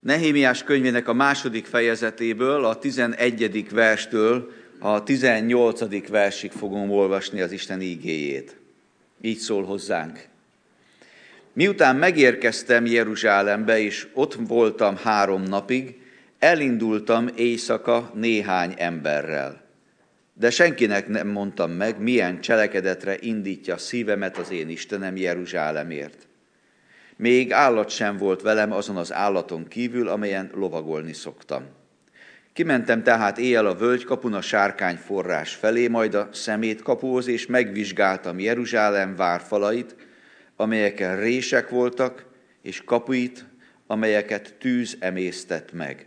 Nehémiás 0.00 0.62
könyvének 0.62 1.08
a 1.08 1.12
második 1.12 1.66
fejezetéből, 1.66 2.64
a 2.64 2.78
11. 2.78 3.70
verstől 3.70 4.52
a 4.78 5.02
18. 5.02 6.08
versig 6.08 6.50
fogom 6.50 6.90
olvasni 6.90 7.40
az 7.40 7.52
Isten 7.52 7.80
ígéjét. 7.80 8.56
Így 9.20 9.38
szól 9.38 9.64
hozzánk. 9.64 10.26
Miután 11.52 11.96
megérkeztem 11.96 12.86
Jeruzsálembe, 12.86 13.80
és 13.80 14.06
ott 14.14 14.34
voltam 14.34 14.96
három 14.96 15.42
napig, 15.42 16.00
elindultam 16.38 17.28
éjszaka 17.36 18.12
néhány 18.14 18.74
emberrel. 18.76 19.62
De 20.34 20.50
senkinek 20.50 21.08
nem 21.08 21.28
mondtam 21.28 21.70
meg, 21.70 22.00
milyen 22.00 22.40
cselekedetre 22.40 23.16
indítja 23.20 23.76
szívemet 23.76 24.36
az 24.36 24.50
én 24.50 24.68
Istenem 24.68 25.16
Jeruzsálemért. 25.16 26.27
Még 27.18 27.52
állat 27.52 27.88
sem 27.88 28.16
volt 28.16 28.42
velem 28.42 28.72
azon 28.72 28.96
az 28.96 29.12
állaton 29.12 29.68
kívül, 29.68 30.08
amelyen 30.08 30.50
lovagolni 30.54 31.12
szoktam. 31.12 31.62
Kimentem 32.52 33.02
tehát 33.02 33.38
éjjel 33.38 33.66
a 33.66 33.74
völgykapun 33.74 34.34
a 34.34 34.40
sárkány 34.40 34.96
forrás 34.96 35.54
felé, 35.54 35.88
majd 35.88 36.14
a 36.14 36.28
szemétkapuhoz, 36.32 37.26
és 37.26 37.46
megvizsgáltam 37.46 38.38
Jeruzsálem 38.38 39.16
várfalait, 39.16 39.96
amelyeken 40.56 41.20
rések 41.20 41.68
voltak, 41.68 42.24
és 42.62 42.84
kapuit, 42.84 43.44
amelyeket 43.86 44.54
tűz 44.58 44.96
emésztett 45.00 45.72
meg. 45.72 46.06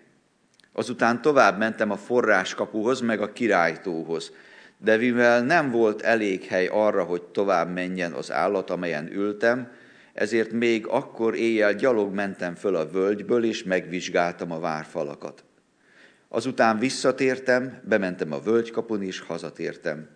Azután 0.73 1.21
tovább 1.21 1.57
mentem 1.57 1.91
a 1.91 1.97
forráskapuhoz, 1.97 3.01
meg 3.01 3.21
a 3.21 3.31
királytóhoz, 3.31 4.31
de 4.77 4.97
mivel 4.97 5.41
nem 5.43 5.71
volt 5.71 6.01
elég 6.01 6.43
hely 6.43 6.67
arra, 6.67 7.03
hogy 7.03 7.21
tovább 7.21 7.73
menjen 7.73 8.11
az 8.11 8.31
állat, 8.31 8.69
amelyen 8.69 9.13
ültem, 9.13 9.71
ezért 10.13 10.51
még 10.51 10.87
akkor 10.87 11.35
éjjel 11.35 11.73
gyalog 11.73 12.13
mentem 12.13 12.55
föl 12.55 12.75
a 12.75 12.89
völgyből, 12.89 13.43
és 13.43 13.63
megvizsgáltam 13.63 14.51
a 14.51 14.59
várfalakat. 14.59 15.43
Azután 16.27 16.79
visszatértem, 16.79 17.81
bementem 17.83 18.31
a 18.31 18.39
völgykapun, 18.39 19.03
és 19.03 19.19
hazatértem. 19.19 20.07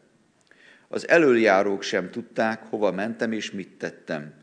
Az 0.87 1.07
előjárók 1.07 1.81
sem 1.81 2.09
tudták, 2.11 2.63
hova 2.69 2.91
mentem 2.91 3.31
és 3.31 3.51
mit 3.51 3.77
tettem. 3.77 4.33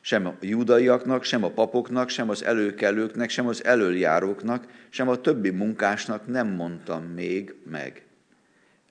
Sem 0.00 0.26
a 0.26 0.34
judaiaknak, 0.40 1.24
sem 1.24 1.44
a 1.44 1.50
papoknak, 1.50 2.08
sem 2.08 2.28
az 2.28 2.44
előkelőknek, 2.44 3.30
sem 3.30 3.46
az 3.46 3.64
előjáróknak, 3.64 4.66
sem 4.88 5.08
a 5.08 5.20
többi 5.20 5.50
munkásnak 5.50 6.26
nem 6.26 6.48
mondtam 6.48 7.04
még 7.04 7.54
meg. 7.70 8.02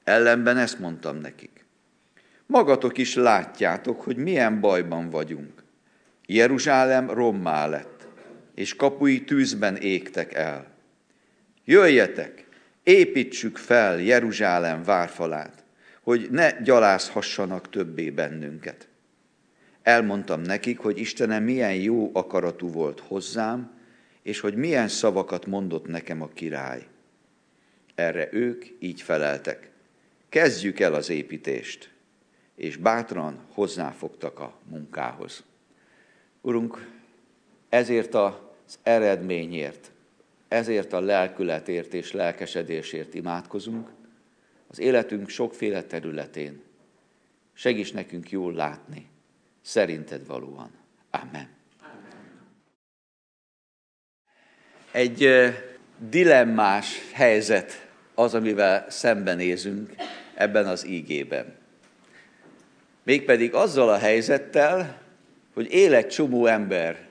Ellenben 0.04 0.58
ezt 0.58 0.80
mondtam 0.80 1.18
nekik. 1.18 1.66
Magatok 2.46 2.98
is 2.98 3.16
látjátok, 3.16 4.02
hogy 4.02 4.16
milyen 4.16 4.60
bajban 4.60 5.10
vagyunk. 5.10 5.63
Jeruzsálem 6.26 7.10
rommá 7.10 7.68
lett, 7.68 8.08
és 8.56 8.76
kapui 8.76 9.24
tűzben 9.24 9.76
égtek 9.76 10.34
el. 10.34 10.68
Jöjjetek, 11.66 12.48
építsük 12.84 13.58
fel 13.58 14.00
Jeruzsálem 14.00 14.84
várfalát, 14.84 15.64
hogy 16.02 16.28
ne 16.32 16.62
gyalázhassanak 16.62 17.70
többé 17.70 18.10
bennünket. 18.10 18.88
Elmondtam 19.82 20.42
nekik, 20.42 20.80
hogy 20.80 21.00
Istenem 21.00 21.44
milyen 21.44 21.76
jó 21.76 22.10
akaratú 22.14 22.70
volt 22.70 23.00
hozzám, 23.00 23.72
és 24.22 24.40
hogy 24.40 24.56
milyen 24.56 24.88
szavakat 24.88 25.46
mondott 25.46 25.88
nekem 25.88 26.22
a 26.22 26.28
király. 26.28 26.88
Erre 27.96 28.30
ők 28.32 28.66
így 28.80 29.02
feleltek. 29.02 29.70
Kezdjük 30.30 30.80
el 30.80 30.94
az 30.94 31.10
építést, 31.10 31.90
és 32.56 32.78
bátran 32.78 33.46
hozzáfogtak 33.54 34.40
a 34.40 34.60
munkához. 34.70 35.44
Urunk, 36.46 36.88
ezért 37.70 38.14
az 38.14 38.80
eredményért, 38.84 39.92
ezért 40.48 40.94
a 40.94 41.00
lelkületért 41.00 41.94
és 41.94 42.12
lelkesedésért 42.12 43.14
imádkozunk, 43.14 43.90
az 44.68 44.80
életünk 44.80 45.30
sokféle 45.30 45.84
területén. 45.84 46.62
Segíts 47.54 47.94
nekünk 47.94 48.32
jól 48.32 48.54
látni, 48.54 49.08
szerinted 49.62 50.26
valóan. 50.26 50.72
Amen. 51.10 51.50
Egy 54.92 55.30
dilemmás 55.98 57.12
helyzet 57.12 57.88
az, 58.14 58.34
amivel 58.34 58.90
szembenézünk 58.90 59.94
ebben 60.34 60.68
az 60.68 60.88
ígében. 60.88 61.56
Mégpedig 63.04 63.54
azzal 63.54 63.90
a 63.90 63.98
helyzettel, 63.98 65.03
hogy 65.54 65.74
él 65.74 65.94
egy 65.94 66.08
csomó 66.08 66.46
ember, 66.46 67.08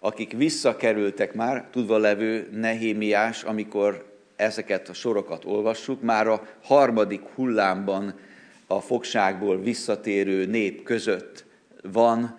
akik 0.00 0.32
visszakerültek 0.32 1.34
már, 1.34 1.68
tudva 1.70 1.98
levő 1.98 2.48
Nehémiás, 2.52 3.42
amikor 3.42 4.10
ezeket 4.36 4.88
a 4.88 4.92
sorokat 4.92 5.44
olvassuk, 5.44 6.02
már 6.02 6.26
a 6.26 6.46
harmadik 6.62 7.22
hullámban 7.34 8.18
a 8.66 8.80
fogságból 8.80 9.60
visszatérő 9.60 10.46
nép 10.46 10.82
között 10.82 11.44
van 11.82 12.38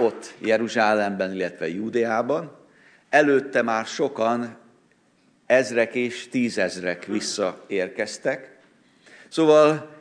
ott 0.00 0.34
Jeruzsálemben, 0.38 1.34
illetve 1.34 1.68
Júdeában. 1.68 2.56
Előtte 3.08 3.62
már 3.62 3.86
sokan, 3.86 4.56
ezrek 5.46 5.94
és 5.94 6.28
tízezrek 6.28 7.04
visszaérkeztek. 7.04 8.58
Szóval 9.28 9.99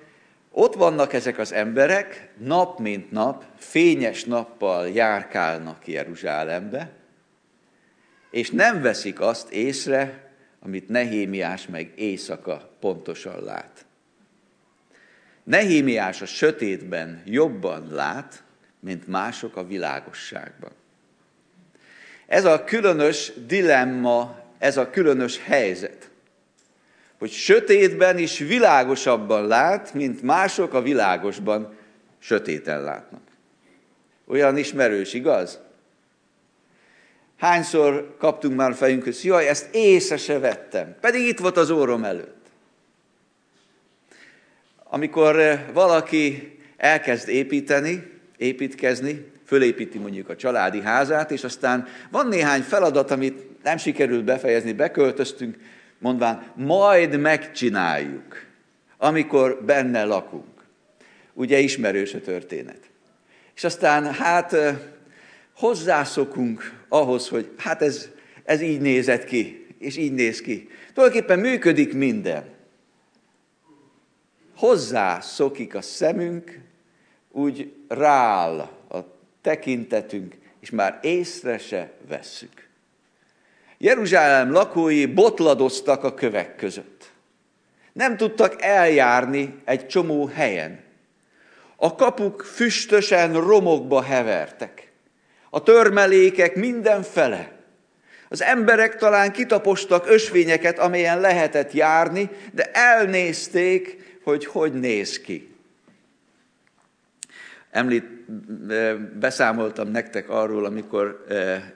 ott 0.52 0.74
vannak 0.74 1.14
ezek 1.14 1.38
az 1.38 1.52
emberek, 1.52 2.30
nap 2.38 2.80
mint 2.80 3.12
nap, 3.12 3.46
fényes 3.58 4.24
nappal 4.24 4.90
járkálnak 4.90 5.88
Jeruzsálembe, 5.88 6.92
és 8.32 8.50
nem 8.50 8.82
veszik 8.82 9.20
azt 9.20 9.52
észre, 9.52 10.32
amit 10.60 10.90
Nehémiás 10.90 11.68
meg 11.68 11.92
éjszaka 11.96 12.70
pontosan 12.80 13.44
lát. 13.44 13.86
Nehémiás 15.44 16.22
a 16.22 16.26
sötétben 16.26 17.22
jobban 17.26 17.88
lát, 17.92 18.44
mint 18.80 19.08
mások 19.08 19.56
a 19.56 19.68
világosságban. 19.68 20.72
Ez 22.28 22.46
a 22.46 22.64
különös 22.64 23.32
dilemma, 23.48 24.44
ez 24.58 24.78
a 24.78 24.90
különös 24.90 25.40
helyzet 25.44 26.09
hogy 27.20 27.32
sötétben 27.32 28.18
is 28.18 28.38
világosabban 28.38 29.48
lát, 29.48 29.94
mint 29.94 30.22
mások 30.22 30.74
a 30.74 30.82
világosban 30.82 31.78
sötéten 32.20 32.84
látnak. 32.84 33.22
Olyan 34.28 34.58
ismerős, 34.58 35.14
igaz? 35.14 35.60
Hányszor 37.38 38.16
kaptunk 38.18 38.56
már 38.56 38.74
fejünkhöz, 38.74 39.24
jaj, 39.24 39.48
ezt 39.48 39.76
észre 39.76 40.18
se 40.18 40.40
vettem, 40.40 40.96
pedig 41.02 41.28
itt 41.28 41.40
volt 41.40 41.58
az 41.58 41.70
órom 41.70 42.04
előtt. 42.04 42.46
Amikor 44.84 45.40
eh, 45.40 45.64
valaki 45.74 46.58
elkezd 46.78 47.28
építeni, 47.28 48.12
építkezni, 48.38 49.32
fölépíti 49.46 49.98
mondjuk 49.98 50.30
a 50.30 50.36
családi 50.36 50.82
házát, 50.82 51.32
és 51.32 51.44
aztán 51.44 51.88
van 52.12 52.28
néhány 52.28 52.62
feladat, 52.62 53.12
amit 53.12 53.64
nem 53.64 53.78
sikerült 53.78 54.24
befejezni, 54.24 54.74
beköltöztünk, 54.74 55.58
mondván, 56.00 56.52
majd 56.56 57.20
megcsináljuk, 57.20 58.46
amikor 58.98 59.64
benne 59.66 60.04
lakunk. 60.04 60.46
Ugye 61.34 61.60
ismerős 61.60 62.14
a 62.14 62.22
történet. 62.22 62.80
És 63.56 63.64
aztán 63.64 64.14
hát 64.14 64.56
hozzászokunk 65.56 66.84
ahhoz, 66.88 67.28
hogy 67.28 67.52
hát 67.58 67.82
ez, 67.82 68.10
ez 68.44 68.62
így 68.62 68.82
nézett 68.82 69.24
ki, 69.24 69.68
és 69.78 69.98
így 69.98 70.14
néz 70.14 70.42
ki. 70.42 70.70
Tulajdonképpen 70.94 71.40
működik 71.40 71.94
minden. 71.94 72.44
Hozzászokik 74.56 75.76
a 75.76 75.82
szemünk, 75.82 76.60
úgy 77.32 77.74
rááll 77.88 78.60
a 78.90 79.00
tekintetünk, 79.42 80.36
és 80.60 80.70
már 80.70 81.00
észre 81.02 81.58
se 81.58 81.92
vesszük. 82.08 82.69
Jeruzsálem 83.82 84.52
lakói 84.52 85.06
botladoztak 85.06 86.04
a 86.04 86.14
kövek 86.14 86.56
között. 86.56 87.12
Nem 87.94 88.18
tudtak 88.18 88.62
eljárni 88.62 89.62
egy 89.66 89.88
csomó 89.88 90.26
helyen. 90.26 90.84
A 91.76 91.96
kapuk 91.96 92.42
füstösen 92.42 93.34
romokba 93.34 94.02
hevertek. 94.02 94.92
A 95.50 95.64
törmelékek 95.64 96.56
mindenfele. 96.56 97.52
Az 98.30 98.42
emberek 98.42 98.96
talán 98.96 99.32
kitapostak 99.32 100.10
ösvényeket, 100.10 100.80
amelyen 100.80 101.20
lehetett 101.20 101.72
járni, 101.72 102.30
de 102.54 102.72
elnézték, 102.72 103.98
hogy 104.24 104.46
hogy 104.46 104.74
néz 104.74 105.20
ki. 105.20 105.56
Említ, 107.72 108.19
beszámoltam 109.20 109.88
nektek 109.88 110.30
arról, 110.30 110.66
amikor 110.66 111.26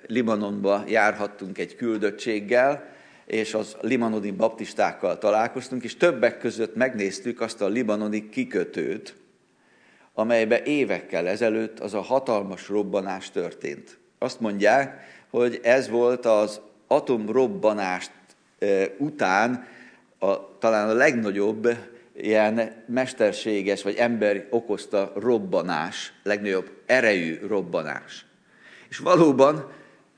Libanonba 0.07 0.83
járhattunk 0.87 1.57
egy 1.57 1.75
küldöttséggel, 1.75 2.91
és 3.25 3.53
az 3.53 3.75
libanoni 3.81 4.31
baptistákkal 4.31 5.17
találkoztunk, 5.17 5.83
és 5.83 5.97
többek 5.97 6.37
között 6.37 6.75
megnéztük 6.75 7.41
azt 7.41 7.61
a 7.61 7.67
libanoni 7.67 8.29
kikötőt, 8.29 9.15
amelybe 10.13 10.63
évekkel 10.63 11.27
ezelőtt 11.27 11.79
az 11.79 11.93
a 11.93 12.01
hatalmas 12.01 12.69
robbanás 12.69 13.31
történt. 13.31 13.97
Azt 14.19 14.39
mondják, 14.39 15.05
hogy 15.29 15.59
ez 15.63 15.89
volt 15.89 16.25
az 16.25 16.61
atomrobbanást 16.87 18.11
után 18.97 19.65
a, 20.19 20.57
talán 20.59 20.89
a 20.89 20.93
legnagyobb 20.93 21.67
ilyen 22.15 22.83
mesterséges 22.87 23.83
vagy 23.83 23.95
ember 23.95 24.47
okozta 24.49 25.11
robbanás, 25.15 26.13
legnagyobb 26.23 26.71
erejű 26.85 27.39
robbanás. 27.47 28.25
És 28.89 28.97
valóban 28.97 29.71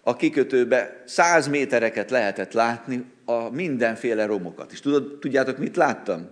a 0.04 0.16
kikötőbe 0.16 1.02
száz 1.06 1.48
métereket 1.48 2.12
lehetett 2.12 2.54
látni 2.54 3.06
a 3.26 3.50
mindenféle 3.50 4.26
romokat. 4.26 4.72
És 4.72 4.80
tudod, 4.80 5.18
tudjátok, 5.20 5.58
mit 5.58 5.76
láttam? 5.76 6.30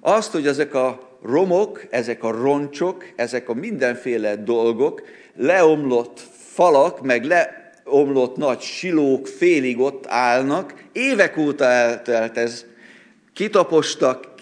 Azt, 0.00 0.32
hogy 0.32 0.46
ezek 0.46 0.74
a 0.74 1.18
romok, 1.22 1.86
ezek 1.90 2.24
a 2.24 2.30
roncsok, 2.30 3.04
ezek 3.16 3.48
a 3.48 3.54
mindenféle 3.54 4.36
dolgok, 4.36 5.02
leomlott 5.36 6.20
falak, 6.52 7.02
meg 7.02 7.24
leomlott 7.24 8.36
nagy 8.36 8.60
silók 8.60 9.26
félig 9.26 9.80
ott 9.80 10.06
állnak, 10.06 10.84
évek 10.92 11.36
óta 11.36 11.64
eltelt 11.64 12.36
ez, 12.36 12.64
kitapostak, 13.32 14.34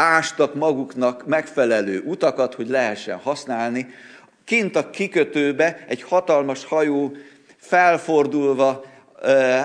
kiástak 0.00 0.54
maguknak 0.54 1.26
megfelelő 1.26 2.02
utakat, 2.04 2.54
hogy 2.54 2.68
lehessen 2.68 3.16
használni. 3.16 3.86
Kint 4.44 4.76
a 4.76 4.90
kikötőbe 4.90 5.84
egy 5.88 6.02
hatalmas 6.02 6.64
hajó 6.64 7.12
felfordulva 7.56 8.84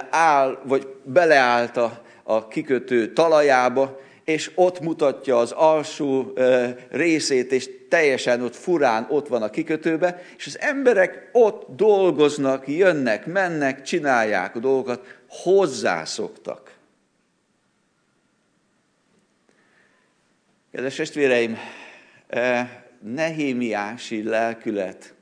áll, 0.09 0.59
vagy 0.63 0.87
beleállt 1.03 1.77
a 2.23 2.47
kikötő 2.47 3.13
talajába, 3.13 3.99
és 4.23 4.51
ott 4.55 4.79
mutatja 4.79 5.37
az 5.37 5.51
alsó 5.51 6.33
részét, 6.89 7.51
és 7.51 7.69
teljesen 7.89 8.41
ott 8.41 8.55
furán 8.55 9.07
ott 9.09 9.27
van 9.27 9.41
a 9.41 9.49
kikötőbe, 9.49 10.21
és 10.37 10.45
az 10.45 10.59
emberek 10.59 11.29
ott 11.31 11.65
dolgoznak, 11.75 12.67
jönnek, 12.67 13.25
mennek, 13.25 13.81
csinálják 13.81 14.55
a 14.55 14.59
dolgokat, 14.59 15.17
hozzászoktak. 15.29 16.75
Kedves 20.75 20.95
testvéreim, 20.95 21.57
nehémiási 23.01 24.23
lelkület, 24.23 25.13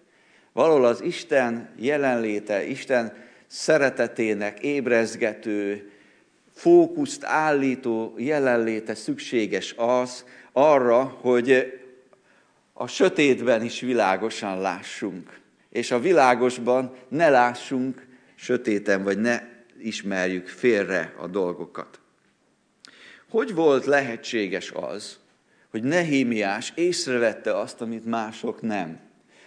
valahol 0.54 0.86
az 0.86 1.02
Isten 1.02 1.70
jelenléte, 1.78 2.66
Isten 2.66 3.14
szeretetének 3.48 4.60
ébrezgető, 4.60 5.92
fókuszt 6.54 7.24
állító 7.24 8.14
jelenléte 8.18 8.96
szükséges 8.96 9.74
az 9.78 10.26
arra, 10.52 11.04
hogy 11.04 11.80
a 12.74 12.88
sötétben 12.88 13.64
is 13.64 13.80
világosan 13.80 14.62
lássunk, 14.62 15.40
és 15.70 15.92
a 15.92 16.00
világosban 16.00 16.96
ne 17.08 17.30
lássunk 17.30 18.08
sötéten, 18.36 19.04
vagy 19.04 19.18
ne 19.18 19.42
ismerjük 19.80 20.48
félre 20.48 21.14
a 21.18 21.28
dolgokat. 21.28 22.00
Hogy 23.30 23.54
volt 23.54 23.86
lehetséges 23.86 24.72
az, 24.72 25.22
hogy 25.74 25.84
Nehémiás 25.84 26.72
észrevette 26.76 27.60
azt, 27.60 27.82
amit 27.82 28.06
mások 28.06 28.62
nem? 28.62 29.00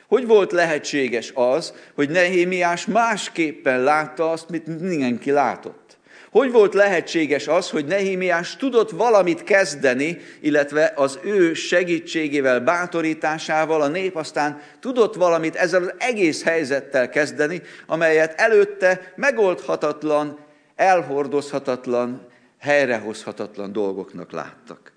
Hogy 0.06 0.26
volt 0.26 0.52
lehetséges 0.52 1.32
az, 1.34 1.72
hogy 1.94 2.08
Nehémiás 2.08 2.86
másképpen 2.86 3.80
látta 3.80 4.30
azt, 4.30 4.48
mit 4.48 4.66
mindenki 4.66 5.30
látott? 5.30 5.98
Hogy 6.30 6.50
volt 6.50 6.74
lehetséges 6.74 7.48
az, 7.48 7.70
hogy 7.70 7.84
Nehémiás 7.84 8.56
tudott 8.56 8.90
valamit 8.90 9.44
kezdeni, 9.44 10.18
illetve 10.40 10.92
az 10.96 11.18
ő 11.24 11.54
segítségével, 11.54 12.60
bátorításával 12.60 13.82
a 13.82 13.88
nép 13.88 14.16
aztán 14.16 14.60
tudott 14.80 15.14
valamit 15.14 15.54
ezzel 15.54 15.82
az 15.82 15.94
egész 15.98 16.42
helyzettel 16.42 17.08
kezdeni, 17.08 17.62
amelyet 17.86 18.40
előtte 18.40 19.12
megoldhatatlan, 19.16 20.38
elhordozhatatlan, 20.76 22.26
helyrehozhatatlan 22.58 23.72
dolgoknak 23.72 24.32
láttak. 24.32 24.95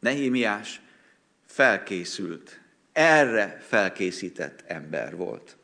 Nehémiás 0.00 0.80
felkészült, 1.46 2.60
erre 2.92 3.58
felkészített 3.66 4.64
ember 4.66 5.16
volt. 5.16 5.56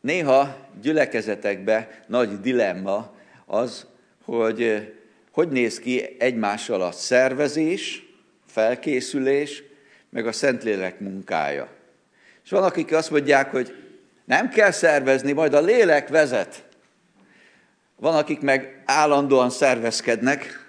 Néha 0.00 0.68
gyülekezetekbe 0.80 2.04
nagy 2.06 2.40
dilemma 2.40 3.16
az, 3.46 3.86
hogy 4.24 4.92
hogy 5.32 5.48
néz 5.48 5.78
ki 5.78 6.16
egymással 6.18 6.82
a 6.82 6.92
szervezés, 6.92 8.06
felkészülés, 8.46 9.62
meg 10.10 10.26
a 10.26 10.32
Szentlélek 10.32 11.00
munkája. 11.00 11.68
És 12.44 12.50
van, 12.50 12.62
akik 12.62 12.92
azt 12.92 13.10
mondják, 13.10 13.50
hogy 13.50 13.74
nem 14.24 14.48
kell 14.48 14.70
szervezni, 14.70 15.32
majd 15.32 15.54
a 15.54 15.60
lélek 15.60 16.08
vezet. 16.08 16.64
Van, 17.96 18.16
akik 18.16 18.40
meg 18.40 18.82
állandóan 18.84 19.50
szervezkednek, 19.50 20.61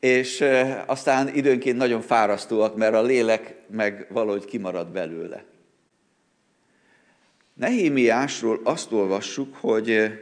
és 0.00 0.44
aztán 0.86 1.34
időnként 1.34 1.76
nagyon 1.76 2.00
fárasztóak, 2.00 2.76
mert 2.76 2.94
a 2.94 3.02
lélek 3.02 3.54
meg 3.66 4.06
valahogy 4.08 4.44
kimarad 4.44 4.88
belőle. 4.88 5.44
Nehémiásról 7.54 8.60
azt 8.64 8.92
olvassuk, 8.92 9.56
hogy 9.56 10.18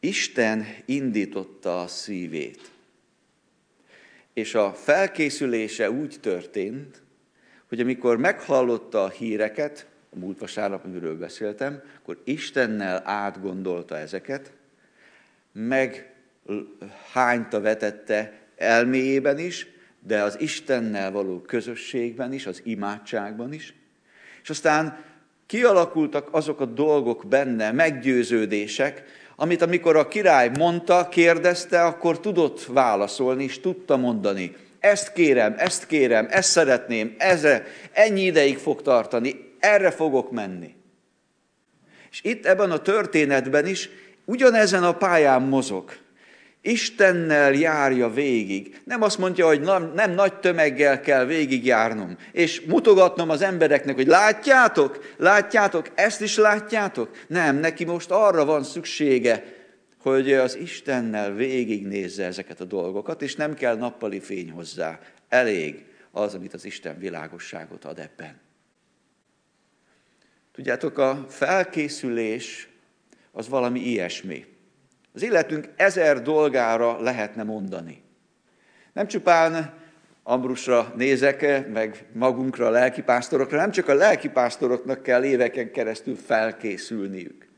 Isten 0.00 0.66
indította 0.84 1.80
a 1.80 1.86
szívét. 1.86 2.70
És 4.32 4.54
a 4.54 4.72
felkészülése 4.72 5.90
úgy 5.90 6.16
történt, 6.20 7.02
hogy 7.68 7.80
amikor 7.80 8.16
meghallotta 8.16 9.04
a 9.04 9.08
híreket, 9.08 9.86
a 10.10 10.18
múlt 10.18 10.38
vasárnap, 10.38 10.84
amiről 10.84 11.18
beszéltem, 11.18 11.82
akkor 11.98 12.20
Istennel 12.24 13.02
átgondolta 13.04 13.98
ezeket, 13.98 14.52
meg 15.52 16.11
hányta 17.12 17.60
vetette 17.60 18.32
elméjében 18.56 19.38
is, 19.38 19.66
de 20.00 20.22
az 20.22 20.40
Istennel 20.40 21.10
való 21.10 21.40
közösségben 21.40 22.32
is, 22.32 22.46
az 22.46 22.60
imádságban 22.64 23.52
is, 23.52 23.74
és 24.42 24.50
aztán 24.50 25.04
kialakultak 25.46 26.28
azok 26.34 26.60
a 26.60 26.64
dolgok 26.64 27.24
benne, 27.28 27.72
meggyőződések, 27.72 29.04
amit 29.36 29.62
amikor 29.62 29.96
a 29.96 30.08
király 30.08 30.50
mondta, 30.58 31.08
kérdezte, 31.08 31.84
akkor 31.84 32.20
tudott 32.20 32.64
válaszolni, 32.64 33.44
és 33.44 33.60
tudta 33.60 33.96
mondani. 33.96 34.56
Ezt 34.80 35.12
kérem, 35.12 35.54
ezt 35.58 35.86
kérem, 35.86 36.26
ezt 36.30 36.50
szeretném, 36.50 37.14
ezre, 37.18 37.66
ennyi 37.92 38.22
ideig 38.22 38.58
fog 38.58 38.82
tartani, 38.82 39.54
erre 39.58 39.90
fogok 39.90 40.30
menni. 40.30 40.74
És 42.10 42.20
itt 42.22 42.46
ebben 42.46 42.70
a 42.70 42.78
történetben 42.78 43.66
is 43.66 43.90
ugyanezen 44.24 44.84
a 44.84 44.96
pályán 44.96 45.42
mozog. 45.42 45.90
Istennel 46.64 47.52
járja 47.52 48.08
végig. 48.08 48.80
Nem 48.84 49.02
azt 49.02 49.18
mondja, 49.18 49.46
hogy 49.46 49.60
nem, 49.60 49.92
nem 49.94 50.10
nagy 50.10 50.34
tömeggel 50.34 51.00
kell 51.00 51.24
végigjárnom, 51.24 52.16
és 52.32 52.60
mutogatnom 52.60 53.30
az 53.30 53.42
embereknek, 53.42 53.94
hogy 53.94 54.06
látjátok, 54.06 55.14
látjátok, 55.16 55.90
ezt 55.94 56.20
is 56.20 56.36
látjátok. 56.36 57.10
Nem, 57.26 57.56
neki 57.56 57.84
most 57.84 58.10
arra 58.10 58.44
van 58.44 58.62
szüksége, 58.62 59.44
hogy 59.98 60.32
az 60.32 60.56
Istennel 60.56 61.32
végignézze 61.32 62.24
ezeket 62.24 62.60
a 62.60 62.64
dolgokat, 62.64 63.22
és 63.22 63.36
nem 63.36 63.54
kell 63.54 63.76
nappali 63.76 64.20
fény 64.20 64.50
hozzá. 64.50 64.98
Elég 65.28 65.84
az, 66.10 66.34
amit 66.34 66.54
az 66.54 66.64
Isten 66.64 66.98
világosságot 66.98 67.84
ad 67.84 67.98
ebben. 67.98 68.40
Tudjátok, 70.52 70.98
a 70.98 71.26
felkészülés 71.28 72.68
az 73.32 73.48
valami 73.48 73.80
ilyesmi. 73.80 74.51
Az 75.14 75.22
életünk 75.22 75.68
ezer 75.76 76.22
dolgára 76.22 77.00
lehetne 77.00 77.42
mondani. 77.42 78.02
Nem 78.92 79.06
csupán 79.06 79.80
Ambrusra 80.22 80.92
nézek, 80.96 81.68
meg 81.72 82.04
magunkra, 82.12 82.66
a 82.66 82.70
lelkipásztorokra, 82.70 83.56
nem 83.56 83.70
csak 83.70 83.88
a 83.88 83.94
lelkipásztoroknak 83.94 85.02
kell 85.02 85.24
éveken 85.24 85.70
keresztül 85.70 86.16
felkészülniük. 86.16 87.48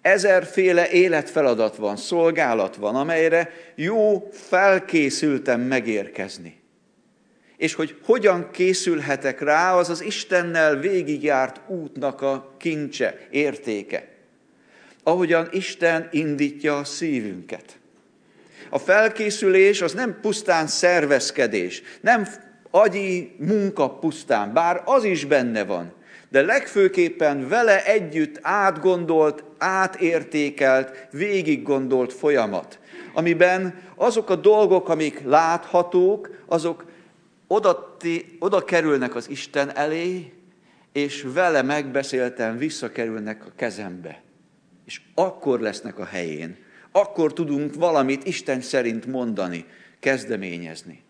Ezerféle 0.00 0.90
életfeladat 0.90 1.76
van, 1.76 1.96
szolgálat 1.96 2.76
van, 2.76 2.96
amelyre 2.96 3.50
jó 3.74 4.28
felkészültem 4.32 5.60
megérkezni. 5.60 6.60
És 7.56 7.74
hogy 7.74 7.98
hogyan 8.04 8.50
készülhetek 8.50 9.40
rá, 9.40 9.74
az 9.74 9.88
az 9.88 10.00
Istennel 10.00 10.76
végigjárt 10.76 11.60
útnak 11.68 12.22
a 12.22 12.54
kincse, 12.58 13.18
értéke 13.30 14.09
ahogyan 15.02 15.48
Isten 15.50 16.08
indítja 16.10 16.78
a 16.78 16.84
szívünket. 16.84 17.78
A 18.70 18.78
felkészülés 18.78 19.82
az 19.82 19.92
nem 19.92 20.18
pusztán 20.20 20.66
szervezkedés, 20.66 21.82
nem 22.00 22.28
agyi 22.70 23.34
munka 23.38 23.90
pusztán, 23.90 24.52
bár 24.52 24.82
az 24.84 25.04
is 25.04 25.24
benne 25.24 25.64
van, 25.64 25.92
de 26.28 26.42
legfőképpen 26.42 27.48
vele 27.48 27.84
együtt 27.84 28.38
átgondolt, 28.42 29.44
átértékelt, 29.58 31.08
végiggondolt 31.10 32.12
folyamat, 32.12 32.78
amiben 33.14 33.82
azok 33.94 34.30
a 34.30 34.36
dolgok, 34.36 34.88
amik 34.88 35.22
láthatók, 35.24 36.30
azok 36.46 36.84
oda, 37.46 37.96
oda 38.38 38.64
kerülnek 38.64 39.14
az 39.14 39.30
Isten 39.30 39.76
elé, 39.76 40.32
és 40.92 41.26
vele 41.34 41.62
megbeszéltem, 41.62 42.56
visszakerülnek 42.56 43.46
a 43.46 43.50
kezembe. 43.56 44.22
És 44.90 45.00
akkor 45.14 45.60
lesznek 45.60 45.98
a 45.98 46.04
helyén. 46.04 46.56
Akkor 46.92 47.32
tudunk 47.32 47.74
valamit 47.74 48.24
Isten 48.24 48.60
szerint 48.60 49.06
mondani, 49.06 49.64
kezdeményezni. 49.98 51.02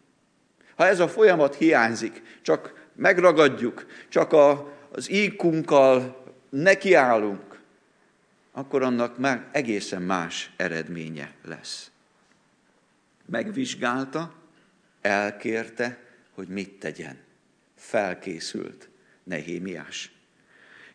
Ha 0.76 0.86
ez 0.86 1.00
a 1.00 1.08
folyamat 1.08 1.54
hiányzik, 1.54 2.22
csak 2.42 2.88
megragadjuk, 2.94 3.86
csak 4.08 4.32
a, 4.32 4.72
az 4.92 5.10
íkunkkal 5.10 6.24
nekiállunk, 6.50 7.60
akkor 8.52 8.82
annak 8.82 9.18
már 9.18 9.48
egészen 9.52 10.02
más 10.02 10.50
eredménye 10.56 11.32
lesz. 11.44 11.90
Megvizsgálta, 13.26 14.34
elkérte, 15.00 15.98
hogy 16.34 16.48
mit 16.48 16.78
tegyen. 16.78 17.18
Felkészült 17.76 18.88
Nehémiás. 19.24 20.12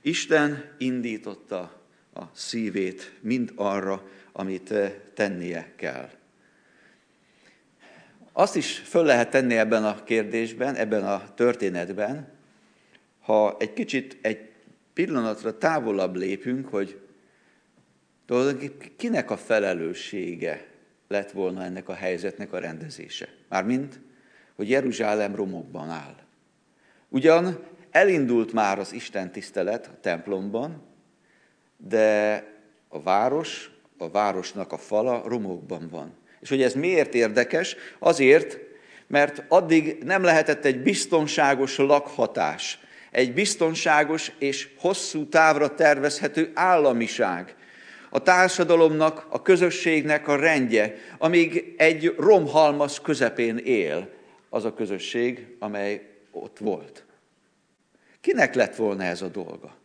Isten 0.02 0.76
indította 0.78 1.85
a 2.16 2.30
szívét 2.34 3.12
mind 3.22 3.52
arra, 3.56 4.08
amit 4.32 4.72
eh, 4.72 4.94
tennie 5.14 5.74
kell. 5.76 6.10
Azt 8.32 8.56
is 8.56 8.78
föl 8.78 9.04
lehet 9.04 9.30
tenni 9.30 9.58
ebben 9.58 9.86
a 9.86 10.04
kérdésben, 10.04 10.76
ebben 10.76 11.04
a 11.04 11.34
történetben, 11.34 12.34
ha 13.20 13.56
egy 13.60 13.74
kicsit, 13.74 14.18
egy 14.22 14.50
pillanatra 14.94 15.58
távolabb 15.58 16.16
lépünk, 16.16 16.68
hogy 16.68 17.00
tulajdonképpen 18.26 18.90
kinek 18.98 19.32
a 19.32 19.38
felelőssége 19.38 20.68
lett 21.08 21.32
volna 21.32 21.64
ennek 21.64 21.90
a 21.90 21.94
helyzetnek 21.94 22.54
a 22.54 22.60
rendezése. 22.60 23.28
Mármint, 23.50 24.00
hogy 24.56 24.70
Jeruzsálem 24.70 25.36
romokban 25.36 25.90
áll. 25.90 26.16
Ugyan 27.10 27.60
elindult 27.92 28.54
már 28.54 28.80
az 28.80 28.94
Isten 28.94 29.32
tisztelet 29.32 29.88
a 29.88 30.00
templomban, 30.02 30.84
de 31.78 32.44
a 32.88 33.02
város, 33.02 33.70
a 33.98 34.10
városnak 34.10 34.72
a 34.72 34.78
fala 34.78 35.24
romokban 35.26 35.88
van. 35.92 36.14
És 36.40 36.50
hogy 36.50 36.62
ez 36.62 36.74
miért 36.74 37.14
érdekes? 37.14 37.76
Azért, 38.00 38.60
mert 39.08 39.44
addig 39.48 39.98
nem 40.04 40.24
lehetett 40.24 40.66
egy 40.66 40.82
biztonságos 40.82 41.78
lakhatás, 41.78 42.80
egy 43.12 43.34
biztonságos 43.34 44.32
és 44.40 44.70
hosszú 44.78 45.30
távra 45.30 45.76
tervezhető 45.76 46.52
államiság, 46.54 47.56
a 48.10 48.22
társadalomnak, 48.22 49.26
a 49.30 49.42
közösségnek 49.42 50.28
a 50.28 50.36
rendje, 50.36 50.96
amíg 51.18 51.74
egy 51.78 52.16
romhalmaz 52.18 53.02
közepén 53.02 53.58
él 53.58 54.10
az 54.50 54.66
a 54.66 54.74
közösség, 54.74 55.56
amely 55.60 56.10
ott 56.32 56.58
volt. 56.58 57.06
Kinek 58.22 58.56
lett 58.56 58.76
volna 58.76 59.04
ez 59.04 59.22
a 59.22 59.28
dolga? 59.28 59.76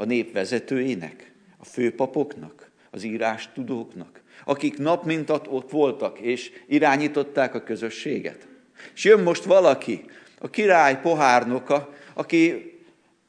A 0.00 0.04
nép 0.04 0.32
vezetőinek, 0.32 1.32
a 1.58 1.64
főpapoknak, 1.64 2.70
az 2.90 3.02
írástudóknak, 3.02 4.22
akik 4.44 4.78
nap 4.78 5.04
mint 5.04 5.30
ott 5.30 5.70
voltak 5.70 6.18
és 6.18 6.50
irányították 6.66 7.54
a 7.54 7.62
közösséget. 7.62 8.48
És 8.94 9.04
jön 9.04 9.20
most 9.20 9.44
valaki, 9.44 10.04
a 10.38 10.50
király 10.50 11.00
pohárnoka, 11.00 11.94
aki 12.14 12.72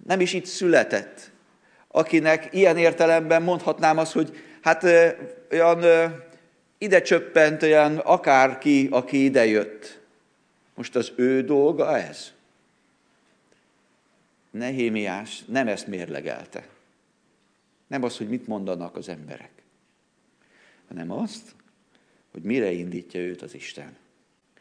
nem 0.05 0.19
is 0.19 0.33
itt 0.33 0.45
született, 0.45 1.31
akinek 1.87 2.47
ilyen 2.51 2.77
értelemben 2.77 3.41
mondhatnám 3.41 3.97
azt, 3.97 4.13
hogy 4.13 4.37
hát 4.61 4.85
olyan 5.51 5.83
ide 6.77 7.01
csöppent 7.01 7.63
olyan 7.63 7.97
akárki, 7.97 8.87
aki 8.91 9.23
ide 9.23 9.45
jött. 9.45 9.99
Most 10.75 10.95
az 10.95 11.11
ő 11.15 11.41
dolga 11.41 11.97
ez? 11.97 12.31
Nehémiás 14.51 15.43
nem 15.45 15.67
ezt 15.67 15.87
mérlegelte. 15.87 16.67
Nem 17.87 18.03
az, 18.03 18.17
hogy 18.17 18.29
mit 18.29 18.47
mondanak 18.47 18.95
az 18.95 19.09
emberek, 19.09 19.51
hanem 20.87 21.11
azt, 21.11 21.55
hogy 22.31 22.41
mire 22.41 22.71
indítja 22.71 23.19
őt 23.19 23.41
az 23.41 23.53
Isten. 23.53 23.97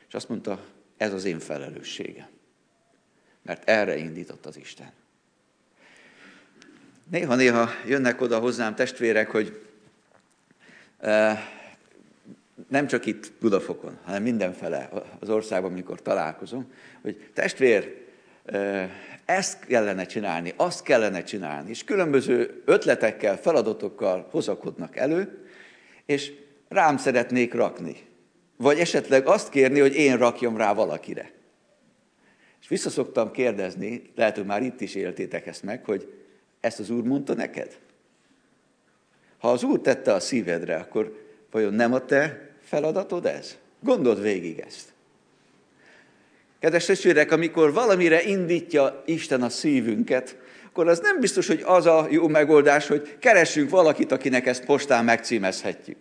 És 0.08 0.14
azt 0.14 0.28
mondta, 0.28 0.64
ez 0.96 1.12
az 1.12 1.24
én 1.24 1.38
felelősségem. 1.38 2.28
Mert 3.42 3.68
erre 3.68 3.96
indított 3.96 4.46
az 4.46 4.56
Isten. 4.56 4.92
Néha-néha 7.10 7.68
jönnek 7.86 8.20
oda 8.20 8.38
hozzám 8.38 8.74
testvérek, 8.74 9.30
hogy 9.30 9.66
e, 10.98 11.38
nem 12.68 12.86
csak 12.86 13.06
itt 13.06 13.32
Budafokon, 13.40 13.98
hanem 14.02 14.22
mindenfele 14.22 14.90
az 15.18 15.28
országban, 15.28 15.70
amikor 15.70 16.02
találkozom, 16.02 16.72
hogy 17.00 17.30
testvér, 17.32 18.08
ezt 19.24 19.64
kellene 19.64 20.04
csinálni, 20.06 20.52
azt 20.56 20.82
kellene 20.82 21.22
csinálni, 21.22 21.70
és 21.70 21.84
különböző 21.84 22.62
ötletekkel, 22.64 23.36
feladatokkal 23.36 24.28
hozakodnak 24.30 24.96
elő, 24.96 25.44
és 26.06 26.32
rám 26.68 26.96
szeretnék 26.96 27.54
rakni. 27.54 27.96
Vagy 28.56 28.78
esetleg 28.78 29.26
azt 29.26 29.48
kérni, 29.48 29.80
hogy 29.80 29.94
én 29.94 30.16
rakjam 30.16 30.56
rá 30.56 30.72
valakire. 30.72 31.30
És 32.60 32.68
visszaszoktam 32.68 33.30
kérdezni, 33.30 34.02
lehet, 34.14 34.36
hogy 34.36 34.46
már 34.46 34.62
itt 34.62 34.80
is 34.80 34.94
éltétek 34.94 35.46
ezt 35.46 35.62
meg, 35.62 35.84
hogy 35.84 36.12
ezt 36.60 36.80
az 36.80 36.90
Úr 36.90 37.02
mondta 37.02 37.34
neked? 37.34 37.78
Ha 39.38 39.50
az 39.50 39.62
Úr 39.62 39.80
tette 39.80 40.12
a 40.12 40.20
szívedre, 40.20 40.76
akkor 40.76 41.26
vajon 41.50 41.74
nem 41.74 41.92
a 41.92 42.04
te 42.04 42.50
feladatod 42.60 43.26
ez? 43.26 43.56
Gondold 43.80 44.22
végig 44.22 44.58
ezt. 44.58 44.89
Kedves 46.60 46.84
testvérek, 46.84 47.32
amikor 47.32 47.72
valamire 47.72 48.22
indítja 48.22 49.02
Isten 49.06 49.42
a 49.42 49.48
szívünket, 49.48 50.36
akkor 50.66 50.88
az 50.88 51.00
nem 51.00 51.20
biztos, 51.20 51.46
hogy 51.46 51.62
az 51.64 51.86
a 51.86 52.06
jó 52.10 52.28
megoldás, 52.28 52.86
hogy 52.86 53.16
keressünk 53.18 53.70
valakit, 53.70 54.12
akinek 54.12 54.46
ezt 54.46 54.64
postán 54.64 55.04
megcímezhetjük. 55.04 55.96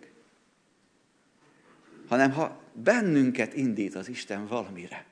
Hanem 2.08 2.32
ha 2.32 2.60
bennünket 2.72 3.54
indít 3.54 3.94
az 3.94 4.08
Isten 4.08 4.46
valamire, 4.46 5.04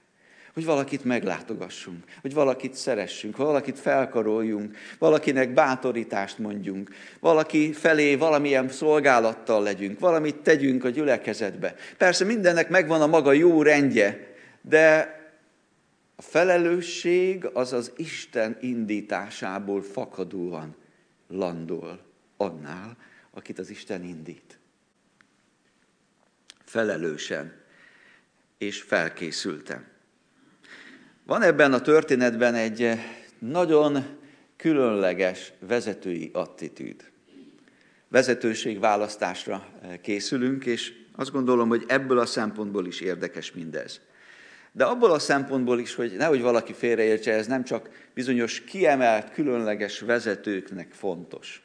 hogy 0.54 0.64
valakit 0.64 1.04
meglátogassunk, 1.04 2.04
hogy 2.20 2.34
valakit 2.34 2.74
szeressünk, 2.74 3.36
valakit 3.36 3.78
felkaroljunk, 3.78 4.76
valakinek 4.98 5.52
bátorítást 5.52 6.38
mondjunk, 6.38 6.90
valaki 7.20 7.72
felé 7.72 8.14
valamilyen 8.14 8.68
szolgálattal 8.68 9.62
legyünk, 9.62 9.98
valamit 9.98 10.36
tegyünk 10.36 10.84
a 10.84 10.88
gyülekezetbe. 10.88 11.74
Persze 11.96 12.24
mindennek 12.24 12.68
megvan 12.68 13.02
a 13.02 13.06
maga 13.06 13.32
jó 13.32 13.62
rendje, 13.62 14.34
de 14.60 15.17
a 16.20 16.22
felelősség 16.22 17.44
az 17.44 17.72
az 17.72 17.92
Isten 17.96 18.58
indításából 18.60 19.82
fakadóan 19.82 20.76
landol 21.28 22.00
annál, 22.36 22.96
akit 23.30 23.58
az 23.58 23.70
Isten 23.70 24.04
indít. 24.04 24.58
Felelősen 26.64 27.52
és 28.58 28.82
felkészültem. 28.82 29.86
Van 31.24 31.42
ebben 31.42 31.72
a 31.72 31.80
történetben 31.80 32.54
egy 32.54 32.90
nagyon 33.38 34.18
különleges 34.56 35.52
vezetői 35.58 36.30
attitűd. 36.32 37.10
Vezetőség 38.08 38.78
választásra 38.78 39.68
készülünk, 40.02 40.66
és 40.66 40.92
azt 41.16 41.32
gondolom, 41.32 41.68
hogy 41.68 41.84
ebből 41.88 42.18
a 42.18 42.26
szempontból 42.26 42.86
is 42.86 43.00
érdekes 43.00 43.52
mindez. 43.52 44.00
De 44.72 44.84
abból 44.84 45.10
a 45.10 45.18
szempontból 45.18 45.78
is, 45.78 45.94
hogy 45.94 46.16
nehogy 46.16 46.40
valaki 46.40 46.72
félreértse, 46.72 47.32
ez 47.32 47.46
nem 47.46 47.64
csak 47.64 47.88
bizonyos 48.14 48.64
kiemelt, 48.64 49.32
különleges 49.32 50.00
vezetőknek 50.00 50.92
fontos. 50.92 51.62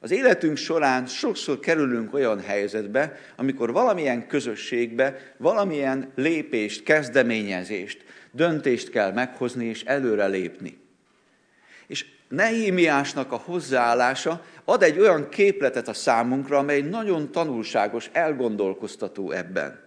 Az 0.00 0.10
életünk 0.10 0.56
során 0.56 1.06
sokszor 1.06 1.58
kerülünk 1.58 2.14
olyan 2.14 2.40
helyzetbe, 2.40 3.18
amikor 3.36 3.72
valamilyen 3.72 4.26
közösségbe, 4.26 5.34
valamilyen 5.36 6.12
lépést, 6.14 6.82
kezdeményezést, 6.82 8.04
döntést 8.32 8.90
kell 8.90 9.12
meghozni 9.12 9.64
és 9.64 9.82
előre 9.82 10.26
lépni. 10.26 10.78
És 11.86 12.04
Nehémiásnak 12.28 13.32
a 13.32 13.36
hozzáállása 13.36 14.44
ad 14.64 14.82
egy 14.82 14.98
olyan 14.98 15.28
képletet 15.28 15.88
a 15.88 15.92
számunkra, 15.92 16.58
amely 16.58 16.80
nagyon 16.80 17.32
tanulságos, 17.32 18.10
elgondolkoztató 18.12 19.30
ebben. 19.30 19.80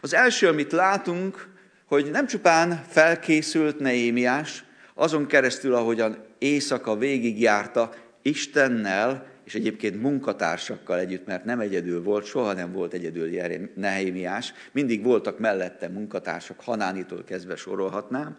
Az 0.00 0.14
első, 0.14 0.48
amit 0.48 0.72
látunk, 0.72 1.48
hogy 1.88 2.10
nem 2.10 2.26
csupán 2.26 2.84
felkészült 2.88 3.78
Nehémiás, 3.78 4.64
azon 4.94 5.26
keresztül, 5.26 5.74
ahogyan 5.74 6.24
éjszaka 6.38 6.96
végigjárta 6.96 7.94
Istennel, 8.22 9.26
és 9.44 9.54
egyébként 9.54 10.02
munkatársakkal 10.02 10.98
együtt, 10.98 11.26
mert 11.26 11.44
nem 11.44 11.60
egyedül 11.60 12.02
volt, 12.02 12.24
soha 12.24 12.52
nem 12.52 12.72
volt 12.72 12.92
egyedül 12.92 13.30
Nehémiás, 13.74 14.52
mindig 14.72 15.02
voltak 15.02 15.38
mellette 15.38 15.88
munkatársak, 15.88 16.60
Hanánitól 16.60 17.24
kezdve 17.24 17.56
sorolhatnám. 17.56 18.36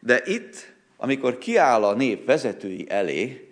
De 0.00 0.22
itt, 0.24 0.74
amikor 0.96 1.38
kiáll 1.38 1.84
a 1.84 1.94
nép 1.94 2.26
vezetői 2.26 2.86
elé, 2.88 3.48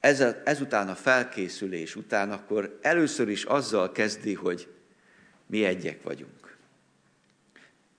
ez, 0.00 0.24
ezután 0.44 0.88
a 0.88 0.94
felkészülés 0.94 1.96
után, 1.96 2.30
akkor 2.30 2.78
először 2.82 3.28
is 3.28 3.44
azzal 3.44 3.92
kezdi, 3.92 4.34
hogy 4.34 4.68
mi 5.46 5.64
egyek 5.64 6.02
vagyunk. 6.02 6.45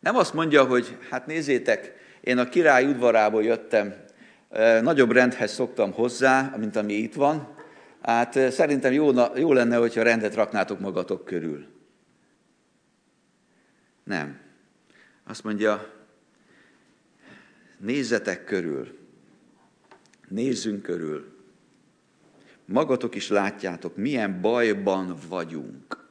Nem 0.08 0.16
azt 0.16 0.34
mondja, 0.34 0.64
hogy 0.64 0.98
hát 1.10 1.26
nézzétek, 1.26 1.94
én 2.22 2.38
a 2.38 2.50
király 2.50 2.86
udvarából 2.86 3.44
jöttem, 3.44 3.94
Nagyobb 4.82 5.12
rendhez 5.12 5.52
szoktam 5.52 5.92
hozzá, 5.92 6.56
mint 6.58 6.76
ami 6.76 6.94
itt 6.94 7.14
van. 7.14 7.56
Hát 8.02 8.52
szerintem 8.52 8.94
jó, 8.94 9.12
jó 9.36 9.54
lenne, 9.54 9.76
hogyha 9.76 10.04
rendet 10.04 10.36
raknátok 10.36 10.80
magatok 10.80 11.26
körül. 11.26 11.66
Nem. 14.04 14.40
Azt 15.24 15.44
mondja, 15.44 15.94
nézzetek 17.78 18.44
körül. 18.44 18.98
Nézzünk 20.28 20.82
körül. 20.82 21.38
Magatok 22.66 23.16
is 23.16 23.30
látjátok, 23.30 23.96
milyen 23.96 24.42
bajban 24.42 25.16
vagyunk. 25.30 26.08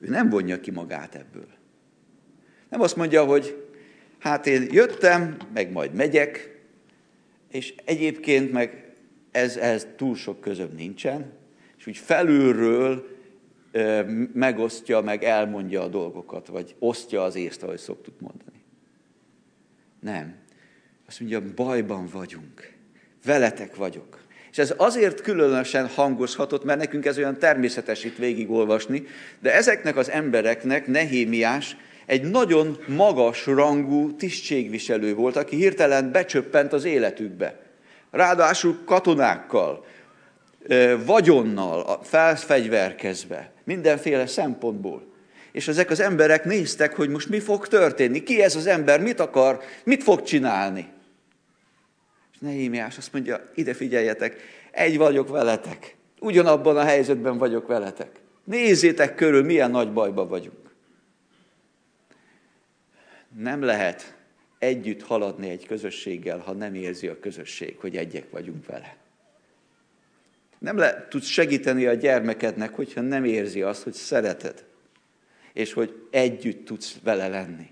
Ő 0.00 0.08
nem 0.08 0.28
vonja 0.28 0.60
ki 0.60 0.70
magát 0.70 1.14
ebből. 1.14 1.57
Nem 2.68 2.80
azt 2.80 2.96
mondja, 2.96 3.24
hogy 3.24 3.68
hát 4.18 4.46
én 4.46 4.66
jöttem, 4.70 5.36
meg 5.52 5.72
majd 5.72 5.92
megyek, 5.92 6.60
és 7.50 7.74
egyébként 7.84 8.52
meg 8.52 8.92
ez, 9.30 9.56
ez 9.56 9.86
túl 9.96 10.14
sok 10.14 10.40
közöm 10.40 10.70
nincsen, 10.76 11.32
és 11.78 11.86
úgy 11.86 11.96
felülről 11.96 13.08
ö, 13.72 14.02
megosztja, 14.32 15.00
meg 15.00 15.24
elmondja 15.24 15.82
a 15.82 15.88
dolgokat, 15.88 16.46
vagy 16.46 16.74
osztja 16.78 17.22
az 17.22 17.36
észt, 17.36 17.62
ahogy 17.62 17.78
szoktuk 17.78 18.20
mondani. 18.20 18.62
Nem. 20.00 20.34
Azt 21.06 21.20
mondja, 21.20 21.54
bajban 21.54 22.06
vagyunk. 22.12 22.72
Veletek 23.24 23.76
vagyok. 23.76 24.26
És 24.50 24.58
ez 24.58 24.74
azért 24.76 25.20
különösen 25.20 25.86
hangozhatott, 25.86 26.64
mert 26.64 26.78
nekünk 26.78 27.04
ez 27.04 27.18
olyan 27.18 27.38
természetes 27.38 28.04
itt 28.04 28.16
végigolvasni, 28.16 29.06
de 29.40 29.54
ezeknek 29.54 29.96
az 29.96 30.10
embereknek 30.10 30.86
Nehémiás 30.86 31.76
egy 32.08 32.22
nagyon 32.22 32.78
magas 32.86 33.46
rangú 33.46 34.16
tisztségviselő 34.16 35.14
volt, 35.14 35.36
aki 35.36 35.56
hirtelen 35.56 36.12
becsöppent 36.12 36.72
az 36.72 36.84
életükbe. 36.84 37.60
Ráadásul 38.10 38.78
katonákkal, 38.84 39.84
vagyonnal, 41.04 42.00
felfegyverkezve, 42.02 43.52
mindenféle 43.64 44.26
szempontból. 44.26 45.06
És 45.52 45.68
ezek 45.68 45.90
az 45.90 46.00
emberek 46.00 46.44
néztek, 46.44 46.94
hogy 46.94 47.08
most 47.08 47.28
mi 47.28 47.40
fog 47.40 47.68
történni, 47.68 48.22
ki 48.22 48.42
ez 48.42 48.56
az 48.56 48.66
ember, 48.66 49.00
mit 49.00 49.20
akar, 49.20 49.60
mit 49.84 50.02
fog 50.02 50.22
csinálni. 50.22 50.86
És 52.32 52.38
Nehémiás 52.38 52.98
azt 52.98 53.12
mondja, 53.12 53.40
ide 53.54 53.74
figyeljetek, 53.74 54.36
egy 54.70 54.98
vagyok 54.98 55.28
veletek, 55.28 55.96
ugyanabban 56.20 56.76
a 56.76 56.84
helyzetben 56.84 57.38
vagyok 57.38 57.66
veletek. 57.66 58.10
Nézzétek 58.44 59.14
körül, 59.14 59.44
milyen 59.44 59.70
nagy 59.70 59.92
bajban 59.92 60.28
vagyunk 60.28 60.67
nem 63.42 63.62
lehet 63.62 64.16
együtt 64.58 65.02
haladni 65.02 65.48
egy 65.50 65.66
közösséggel, 65.66 66.38
ha 66.38 66.52
nem 66.52 66.74
érzi 66.74 67.06
a 67.06 67.18
közösség, 67.20 67.76
hogy 67.78 67.96
egyek 67.96 68.30
vagyunk 68.30 68.66
vele. 68.66 68.96
Nem 70.58 70.76
le, 70.76 71.06
tudsz 71.10 71.26
segíteni 71.26 71.86
a 71.86 71.94
gyermekednek, 71.94 72.74
hogyha 72.74 73.00
nem 73.00 73.24
érzi 73.24 73.62
azt, 73.62 73.82
hogy 73.82 73.92
szereted, 73.92 74.64
és 75.52 75.72
hogy 75.72 76.06
együtt 76.10 76.64
tudsz 76.64 76.94
vele 77.02 77.28
lenni. 77.28 77.70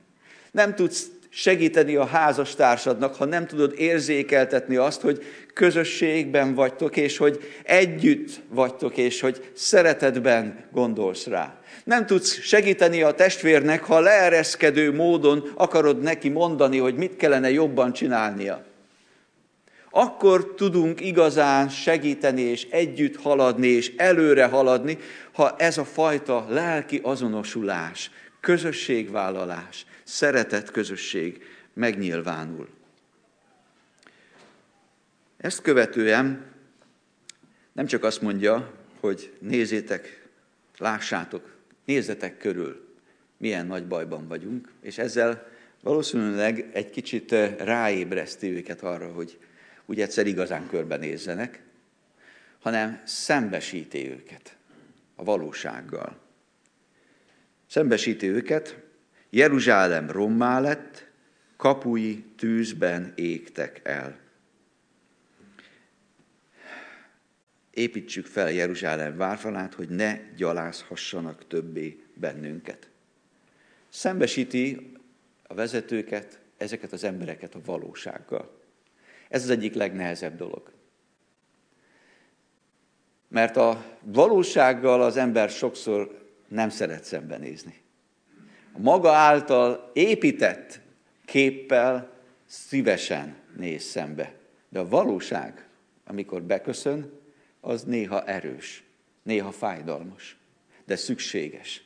Nem 0.51 0.75
tudsz 0.75 1.11
segíteni 1.29 1.97
a 1.97 2.05
házastársadnak, 2.05 3.15
ha 3.15 3.25
nem 3.25 3.47
tudod 3.47 3.75
érzékeltetni 3.79 4.77
azt, 4.77 5.01
hogy 5.01 5.25
közösségben 5.55 6.55
vagytok, 6.55 6.97
és 6.97 7.17
hogy 7.17 7.41
együtt 7.63 8.41
vagytok, 8.49 8.97
és 8.97 9.21
hogy 9.21 9.51
szeretetben 9.55 10.65
gondolsz 10.71 11.27
rá. 11.27 11.61
Nem 11.85 12.07
tudsz 12.07 12.41
segíteni 12.41 13.03
a 13.03 13.15
testvérnek, 13.15 13.85
ha 13.85 14.01
leereszkedő 14.01 14.93
módon 14.95 15.51
akarod 15.55 16.01
neki 16.01 16.29
mondani, 16.29 16.79
hogy 16.79 16.95
mit 16.95 17.17
kellene 17.17 17.51
jobban 17.51 17.93
csinálnia. 17.93 18.65
Akkor 19.91 20.55
tudunk 20.55 21.01
igazán 21.01 21.69
segíteni 21.69 22.41
és 22.41 22.67
együtt 22.71 23.17
haladni 23.17 23.67
és 23.67 23.93
előre 23.97 24.45
haladni, 24.45 24.99
ha 25.33 25.57
ez 25.59 25.79
a 25.79 25.85
fajta 25.85 26.47
lelki 26.49 27.01
azonosulás, 27.03 28.11
közösségvállalás, 28.41 29.87
szeretett 30.05 30.71
közösség 30.71 31.43
megnyilvánul. 31.73 32.69
Ezt 35.37 35.63
követően 35.63 36.45
nem 37.73 37.87
csak 37.87 38.05
azt 38.05 38.21
mondja, 38.21 38.73
hogy 39.01 39.33
nézzétek, 39.39 40.29
lássátok, 40.79 41.56
nézzetek 41.87 42.39
körül, 42.39 42.95
milyen 43.37 43.67
nagy 43.67 43.87
bajban 43.87 44.29
vagyunk, 44.29 44.73
és 44.81 44.99
ezzel 44.99 45.47
valószínűleg 45.83 46.71
egy 46.73 46.91
kicsit 46.91 47.33
eh, 47.33 47.57
ráébreszti 47.59 48.51
őket 48.51 48.83
arra, 48.83 49.13
hogy 49.13 49.39
úgy 49.87 50.01
egyszer 50.01 50.27
igazán 50.27 50.69
körbenézzenek, 50.69 51.63
hanem 52.59 53.01
szembesíti 53.05 54.11
őket 54.11 54.57
a 55.15 55.25
valósággal. 55.25 56.19
Szembesíti 57.67 58.29
őket, 58.29 58.77
Jeruzsálem 59.31 60.11
rommá 60.11 60.61
lett, 60.61 61.07
kapui 61.57 62.25
tűzben 62.37 63.13
égtek 63.15 63.81
el. 63.85 64.19
Építsük 67.77 68.27
fel 68.27 68.51
Jeruzsálem 68.51 69.17
várfalát, 69.17 69.75
hogy 69.75 69.89
ne 69.89 70.19
gyalázhassanak 70.37 71.47
többé 71.47 72.05
bennünket. 72.15 72.91
Szembesíti 73.89 74.93
a 75.43 75.55
vezetőket, 75.55 76.41
ezeket 76.57 76.93
az 76.93 77.05
embereket 77.05 77.55
a 77.55 77.61
valósággal. 77.65 78.61
Ez 79.29 79.43
az 79.43 79.51
egyik 79.51 79.75
legnehezebb 79.75 80.37
dolog. 80.37 80.73
Mert 83.29 83.57
a 83.57 83.85
valósággal 84.01 85.03
az 85.03 85.17
ember 85.17 85.51
sokszor 85.51 86.29
nem 86.49 86.69
szeret 86.69 87.05
szembenézni. 87.05 87.83
A 88.73 88.79
maga 88.79 89.13
által 89.13 89.91
épített 89.95 90.81
képpel 91.25 92.13
szívesen 92.47 93.37
néz 93.57 93.83
szembe. 93.83 94.35
De 94.69 94.79
a 94.79 94.89
valóság, 94.89 95.67
amikor 96.05 96.43
beköszön, 96.43 97.25
az 97.67 97.83
néha 97.83 98.25
erős, 98.25 98.83
néha 99.23 99.53
fájdalmas, 99.53 100.37
de 100.85 100.97
szükséges. 100.97 101.83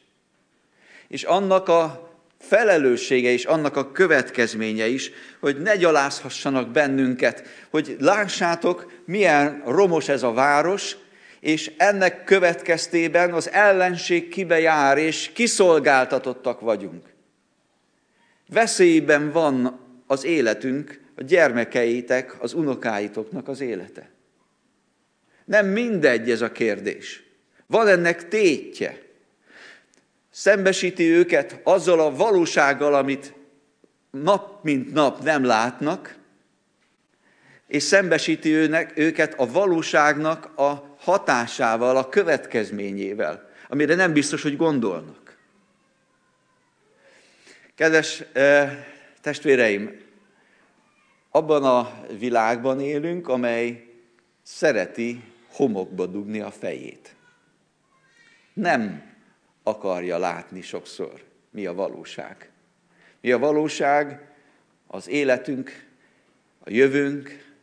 És 1.08 1.22
annak 1.22 1.68
a 1.68 2.10
felelőssége 2.38 3.28
és 3.28 3.44
annak 3.44 3.76
a 3.76 3.92
következménye 3.92 4.86
is, 4.86 5.10
hogy 5.40 5.62
ne 5.62 5.76
gyalázhassanak 5.76 6.70
bennünket, 6.70 7.42
hogy 7.70 7.96
lássátok, 7.98 8.92
milyen 9.04 9.62
romos 9.66 10.08
ez 10.08 10.22
a 10.22 10.32
város, 10.32 10.96
és 11.40 11.72
ennek 11.76 12.24
következtében 12.24 13.32
az 13.32 13.50
ellenség 13.50 14.28
kibe 14.28 14.60
jár, 14.60 14.98
és 14.98 15.30
kiszolgáltatottak 15.32 16.60
vagyunk. 16.60 17.04
Veszélyben 18.48 19.32
van 19.32 19.80
az 20.06 20.24
életünk, 20.24 21.00
a 21.16 21.22
gyermekeitek, 21.22 22.42
az 22.42 22.52
unokáitoknak 22.52 23.48
az 23.48 23.60
élete. 23.60 24.10
Nem 25.50 25.66
mindegy 25.66 26.30
ez 26.30 26.40
a 26.40 26.52
kérdés. 26.52 27.22
Van 27.66 27.88
ennek 27.88 28.28
tétje. 28.28 29.02
Szembesíti 30.30 31.10
őket 31.10 31.60
azzal 31.62 32.00
a 32.00 32.14
valósággal, 32.14 32.94
amit 32.94 33.34
nap 34.10 34.64
mint 34.64 34.92
nap 34.92 35.22
nem 35.22 35.44
látnak, 35.44 36.16
és 37.66 37.82
szembesíti 37.82 38.54
őnek, 38.54 38.92
őket 38.94 39.34
a 39.38 39.50
valóságnak 39.50 40.58
a 40.58 40.96
hatásával, 40.98 41.96
a 41.96 42.08
következményével, 42.08 43.50
amire 43.68 43.94
nem 43.94 44.12
biztos, 44.12 44.42
hogy 44.42 44.56
gondolnak. 44.56 45.36
Kedves 47.74 48.24
eh, 48.32 48.84
testvéreim, 49.20 50.00
abban 51.30 51.64
a 51.64 52.04
világban 52.18 52.80
élünk, 52.80 53.28
amely 53.28 53.84
szereti 54.42 55.22
homokba 55.52 56.06
dugni 56.06 56.40
a 56.40 56.50
fejét. 56.50 57.14
Nem 58.52 59.14
akarja 59.62 60.18
látni 60.18 60.62
sokszor, 60.62 61.24
mi 61.50 61.66
a 61.66 61.74
valóság. 61.74 62.50
Mi 63.20 63.32
a 63.32 63.38
valóság 63.38 64.30
az 64.86 65.08
életünk, 65.08 65.88
a 66.58 66.70
jövőnk, 66.70 67.54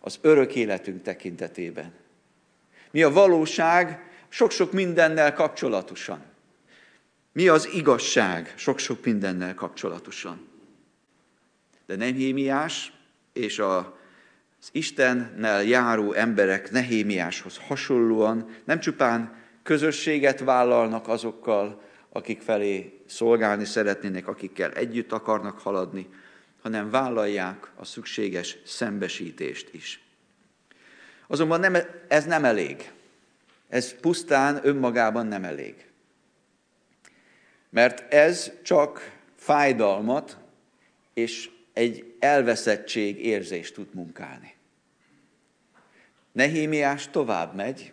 az 0.00 0.18
örök 0.20 0.54
életünk 0.54 1.02
tekintetében. 1.02 1.92
Mi 2.90 3.02
a 3.02 3.10
valóság 3.10 4.10
sok-sok 4.28 4.72
mindennel 4.72 5.32
kapcsolatosan. 5.32 6.24
Mi 7.32 7.48
az 7.48 7.68
igazság 7.72 8.54
sok-sok 8.56 9.04
mindennel 9.04 9.54
kapcsolatosan. 9.54 10.48
De 11.86 11.96
nem 11.96 12.14
Hémiás 12.14 12.92
és 13.32 13.58
a 13.58 13.97
az 14.60 14.68
Istennel 14.72 15.62
járó 15.62 16.12
emberek 16.12 16.70
Nehémiáshoz 16.70 17.58
hasonlóan 17.66 18.48
nem 18.64 18.80
csupán 18.80 19.36
közösséget 19.62 20.40
vállalnak 20.40 21.08
azokkal, 21.08 21.82
akik 22.12 22.40
felé 22.40 23.02
szolgálni 23.06 23.64
szeretnének, 23.64 24.28
akikkel 24.28 24.72
együtt 24.72 25.12
akarnak 25.12 25.58
haladni, 25.58 26.08
hanem 26.62 26.90
vállalják 26.90 27.70
a 27.76 27.84
szükséges 27.84 28.58
szembesítést 28.64 29.74
is. 29.74 30.02
Azonban 31.26 31.60
nem, 31.60 31.76
ez 32.08 32.24
nem 32.24 32.44
elég. 32.44 32.92
Ez 33.68 33.94
pusztán 33.94 34.60
önmagában 34.62 35.26
nem 35.26 35.44
elég. 35.44 35.86
Mert 37.70 38.12
ez 38.12 38.52
csak 38.62 39.12
fájdalmat 39.36 40.36
és 41.14 41.50
egy 41.78 42.14
elveszettség 42.18 43.24
érzést 43.24 43.74
tud 43.74 43.94
munkálni. 43.94 44.54
Nehémiás 46.32 47.08
tovább 47.10 47.54
megy, 47.54 47.92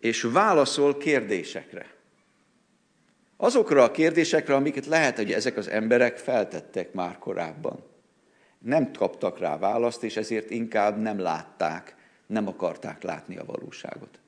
és 0.00 0.22
válaszol 0.22 0.96
kérdésekre. 0.96 1.86
Azokra 3.36 3.82
a 3.82 3.90
kérdésekre, 3.90 4.54
amiket 4.54 4.86
lehet, 4.86 5.16
hogy 5.16 5.32
ezek 5.32 5.56
az 5.56 5.68
emberek 5.68 6.16
feltettek 6.16 6.92
már 6.92 7.18
korábban. 7.18 7.84
Nem 8.58 8.92
kaptak 8.92 9.38
rá 9.38 9.58
választ, 9.58 10.02
és 10.02 10.16
ezért 10.16 10.50
inkább 10.50 11.00
nem 11.00 11.18
látták, 11.18 11.96
nem 12.26 12.48
akarták 12.48 13.02
látni 13.02 13.36
a 13.36 13.44
valóságot. 13.44 14.20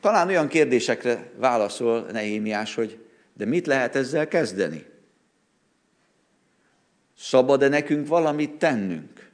Talán 0.00 0.28
olyan 0.28 0.48
kérdésekre 0.48 1.30
válaszol 1.36 2.00
Nehémiás, 2.00 2.74
hogy 2.74 3.06
de 3.32 3.44
mit 3.44 3.66
lehet 3.66 3.96
ezzel 3.96 4.28
kezdeni? 4.28 4.94
Szabad-e 7.18 7.68
nekünk 7.68 8.08
valamit 8.08 8.50
tennünk? 8.50 9.30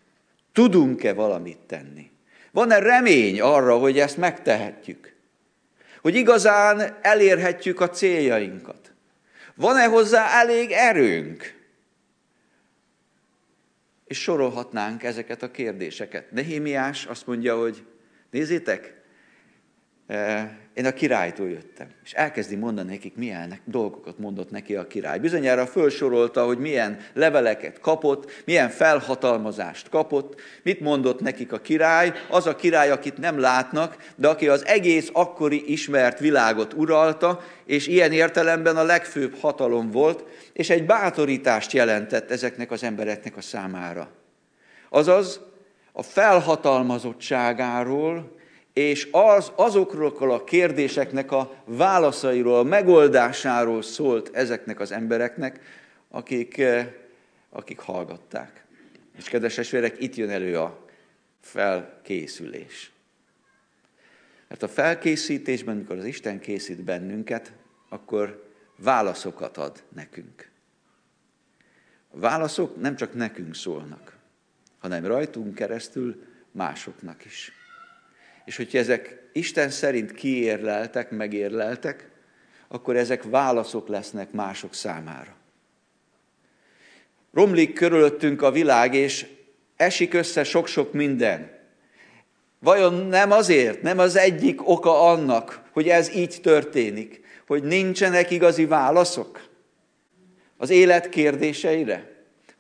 Tudunk-e 0.53 1.13
valamit 1.13 1.59
tenni? 1.59 2.11
Van-e 2.51 2.79
remény 2.79 3.41
arra, 3.41 3.79
hogy 3.79 3.99
ezt 3.99 4.17
megtehetjük? 4.17 5.15
Hogy 6.01 6.15
igazán 6.15 6.99
elérhetjük 7.03 7.81
a 7.81 7.89
céljainkat? 7.89 8.93
Van-e 9.55 9.85
hozzá 9.85 10.41
elég 10.41 10.71
erőnk? 10.71 11.61
És 14.05 14.21
sorolhatnánk 14.21 15.03
ezeket 15.03 15.43
a 15.43 15.51
kérdéseket. 15.51 16.31
Nehémiás 16.31 17.07
azt 17.07 17.27
mondja, 17.27 17.59
hogy 17.59 17.85
nézzétek, 18.31 19.02
én 20.75 20.87
a 20.87 20.93
királytól 20.93 21.49
jöttem. 21.49 21.87
És 22.05 22.13
elkezdi 22.13 22.57
mondani 22.57 22.91
nekik, 22.91 23.17
milyen 23.17 23.59
dolgokat 23.65 24.19
mondott 24.19 24.51
neki 24.51 24.77
a 24.77 24.87
király. 24.87 25.19
Bizonyára 25.19 25.67
felsorolta, 25.67 26.45
hogy 26.45 26.59
milyen 26.59 26.99
leveleket 27.15 27.81
kapott, 27.81 28.31
milyen 28.45 28.69
felhatalmazást 28.69 29.89
kapott, 29.89 30.41
mit 30.63 30.81
mondott 30.81 31.21
nekik 31.21 31.53
a 31.53 31.59
király, 31.59 32.13
az 32.31 32.47
a 32.47 32.57
király, 32.57 32.91
akit 32.91 33.19
nem 33.19 33.39
látnak, 33.39 33.97
de 34.17 34.29
aki 34.29 34.49
az 34.49 34.67
egész 34.67 35.11
akkori 35.13 35.73
ismert 35.73 36.19
világot 36.19 36.73
uralta, 36.73 37.41
és 37.65 37.87
ilyen 37.87 38.13
értelemben 38.13 38.77
a 38.77 38.83
legfőbb 38.83 39.35
hatalom 39.41 39.91
volt, 39.91 40.25
és 40.53 40.71
egy 40.71 40.87
bátorítást 40.87 41.73
jelentett 41.73 42.31
ezeknek 42.31 42.71
az 42.71 42.83
embereknek 42.83 43.37
a 43.37 43.41
számára. 43.41 44.09
Azaz 44.89 45.41
a 45.93 46.03
felhatalmazottságáról, 46.03 48.41
és 48.73 49.09
az, 49.11 49.53
azokról 49.55 50.33
a 50.33 50.45
kérdéseknek 50.45 51.33
a 51.33 51.63
válaszairól, 51.65 52.59
a 52.59 52.63
megoldásáról 52.63 53.83
szólt 53.83 54.31
ezeknek 54.35 54.81
az 54.81 54.93
embereknek, 54.93 55.61
akik, 56.09 56.59
eh, 56.59 56.93
akik 57.51 57.79
hallgatták. 57.79 58.65
És 59.19 59.29
kedves 59.29 59.59
esvérek, 59.59 60.01
itt 60.01 60.15
jön 60.15 60.31
elő 60.31 60.59
a 60.59 60.87
felkészülés. 61.41 62.93
Mert 64.49 64.63
a 64.63 64.69
felkészítésben, 64.69 65.77
mikor 65.77 65.99
az 65.99 66.05
Isten 66.05 66.41
készít 66.41 66.83
bennünket, 66.83 67.53
akkor 67.89 68.51
válaszokat 68.77 69.57
ad 69.57 69.83
nekünk. 69.89 70.51
A 72.11 72.19
válaszok 72.19 72.81
nem 72.81 72.97
csak 72.97 73.15
nekünk 73.15 73.55
szólnak, 73.55 74.17
hanem 74.79 75.07
rajtunk 75.07 75.55
keresztül 75.55 76.23
másoknak 76.51 77.25
is. 77.25 77.62
És 78.45 78.57
hogyha 78.57 78.79
ezek 78.79 79.29
Isten 79.33 79.71
szerint 79.71 80.13
kiérleltek, 80.13 81.11
megérleltek, 81.11 82.11
akkor 82.69 82.97
ezek 82.97 83.23
válaszok 83.23 83.89
lesznek 83.89 84.31
mások 84.31 84.75
számára. 84.75 85.35
Romlik 87.33 87.73
körülöttünk 87.73 88.43
a 88.43 88.51
világ, 88.51 88.95
és 88.95 89.27
esik 89.77 90.15
össze 90.15 90.45
sok-sok 90.45 90.93
minden. 90.93 91.61
Vajon 92.59 92.95
nem 92.95 93.31
azért, 93.31 93.83
nem 93.83 93.99
az 93.99 94.17
egyik 94.17 94.69
oka 94.69 95.01
annak, 95.01 95.63
hogy 95.73 95.89
ez 95.89 96.15
így 96.15 96.39
történik, 96.43 97.21
hogy 97.47 97.63
nincsenek 97.63 98.31
igazi 98.31 98.67
válaszok 98.67 99.49
az 100.57 100.71
élet 100.71 101.09
kérdéseire? 101.09 102.12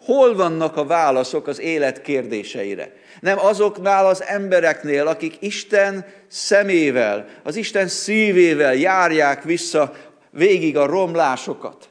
Hol 0.05 0.35
vannak 0.35 0.77
a 0.77 0.85
válaszok 0.85 1.47
az 1.47 1.61
élet 1.61 2.03
kérdéseire? 2.03 2.93
Nem 3.21 3.39
azoknál 3.39 4.07
az 4.07 4.23
embereknél, 4.23 5.07
akik 5.07 5.37
Isten 5.41 6.05
szemével, 6.29 7.27
az 7.43 7.57
Isten 7.57 7.89
szívével 7.89 8.75
járják 8.75 9.43
vissza 9.43 9.93
végig 10.31 10.77
a 10.77 10.87
romlásokat, 10.87 11.89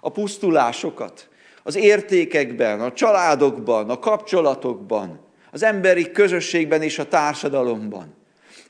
a 0.00 0.10
pusztulásokat, 0.10 1.28
az 1.62 1.76
értékekben, 1.76 2.80
a 2.80 2.92
családokban, 2.92 3.90
a 3.90 3.98
kapcsolatokban, 3.98 5.20
az 5.52 5.62
emberi 5.62 6.10
közösségben 6.10 6.82
és 6.82 6.98
a 6.98 7.08
társadalomban. 7.08 8.19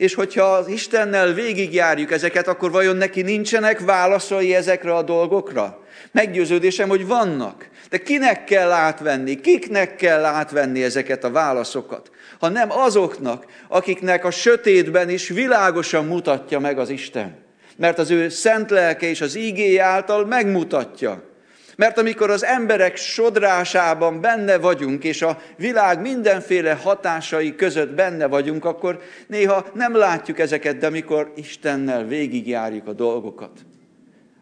És 0.00 0.14
hogyha 0.14 0.42
az 0.42 0.68
Istennel 0.68 1.32
végigjárjuk 1.32 2.12
ezeket, 2.12 2.48
akkor 2.48 2.70
vajon 2.70 2.96
neki 2.96 3.22
nincsenek 3.22 3.80
válaszai 3.80 4.54
ezekre 4.54 4.94
a 4.94 5.02
dolgokra? 5.02 5.84
Meggyőződésem, 6.12 6.88
hogy 6.88 7.06
vannak. 7.06 7.68
De 7.90 7.98
kinek 7.98 8.44
kell 8.44 8.70
átvenni, 8.70 9.40
kiknek 9.40 9.96
kell 9.96 10.24
átvenni 10.24 10.82
ezeket 10.82 11.24
a 11.24 11.30
válaszokat? 11.30 12.10
Ha 12.38 12.48
nem 12.48 12.70
azoknak, 12.70 13.44
akiknek 13.68 14.24
a 14.24 14.30
sötétben 14.30 15.08
is 15.08 15.28
világosan 15.28 16.04
mutatja 16.04 16.58
meg 16.58 16.78
az 16.78 16.88
Isten. 16.88 17.36
Mert 17.76 17.98
az 17.98 18.10
ő 18.10 18.28
szent 18.28 18.70
lelke 18.70 19.06
és 19.06 19.20
az 19.20 19.34
ígé 19.34 19.76
által 19.76 20.26
megmutatja. 20.26 21.29
Mert 21.76 21.98
amikor 21.98 22.30
az 22.30 22.44
emberek 22.44 22.96
sodrásában 22.96 24.20
benne 24.20 24.59
vagyunk, 24.59 25.04
és 25.04 25.22
a 25.22 25.38
világ 25.56 26.00
mindenféle 26.00 26.72
hatásai 26.72 27.54
között 27.54 27.94
benne 27.94 28.26
vagyunk, 28.26 28.64
akkor 28.64 29.00
néha 29.26 29.66
nem 29.74 29.96
látjuk 29.96 30.38
ezeket, 30.38 30.78
de 30.78 30.87
amikor 30.87 31.33
Istennel 31.37 32.04
végigjárjuk 32.04 32.87
a 32.87 32.92
dolgokat, 32.92 33.64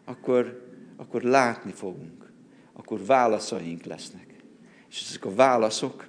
akkor, 0.05 0.61
akkor 0.97 1.21
látni 1.21 1.71
fogunk 1.71 2.19
akkor 2.79 3.05
válaszaink 3.05 3.83
lesznek. 3.83 4.25
És 4.89 5.03
ezek 5.09 5.25
a 5.25 5.35
válaszok, 5.35 6.07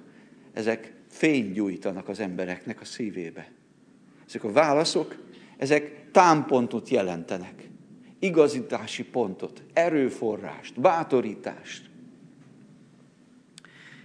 ezek 0.53 0.93
fény 1.09 1.51
gyújtanak 1.51 2.09
az 2.09 2.19
embereknek 2.19 2.81
a 2.81 2.85
szívébe. 2.85 3.51
Ezek 4.27 4.43
a 4.43 4.51
válaszok, 4.51 5.15
ezek 5.57 6.11
támpontot 6.11 6.89
jelentenek. 6.89 7.60
Igazítási 8.21 9.03
pontot, 9.03 9.63
erőforrást, 9.73 10.79
bátorítást. 10.79 11.89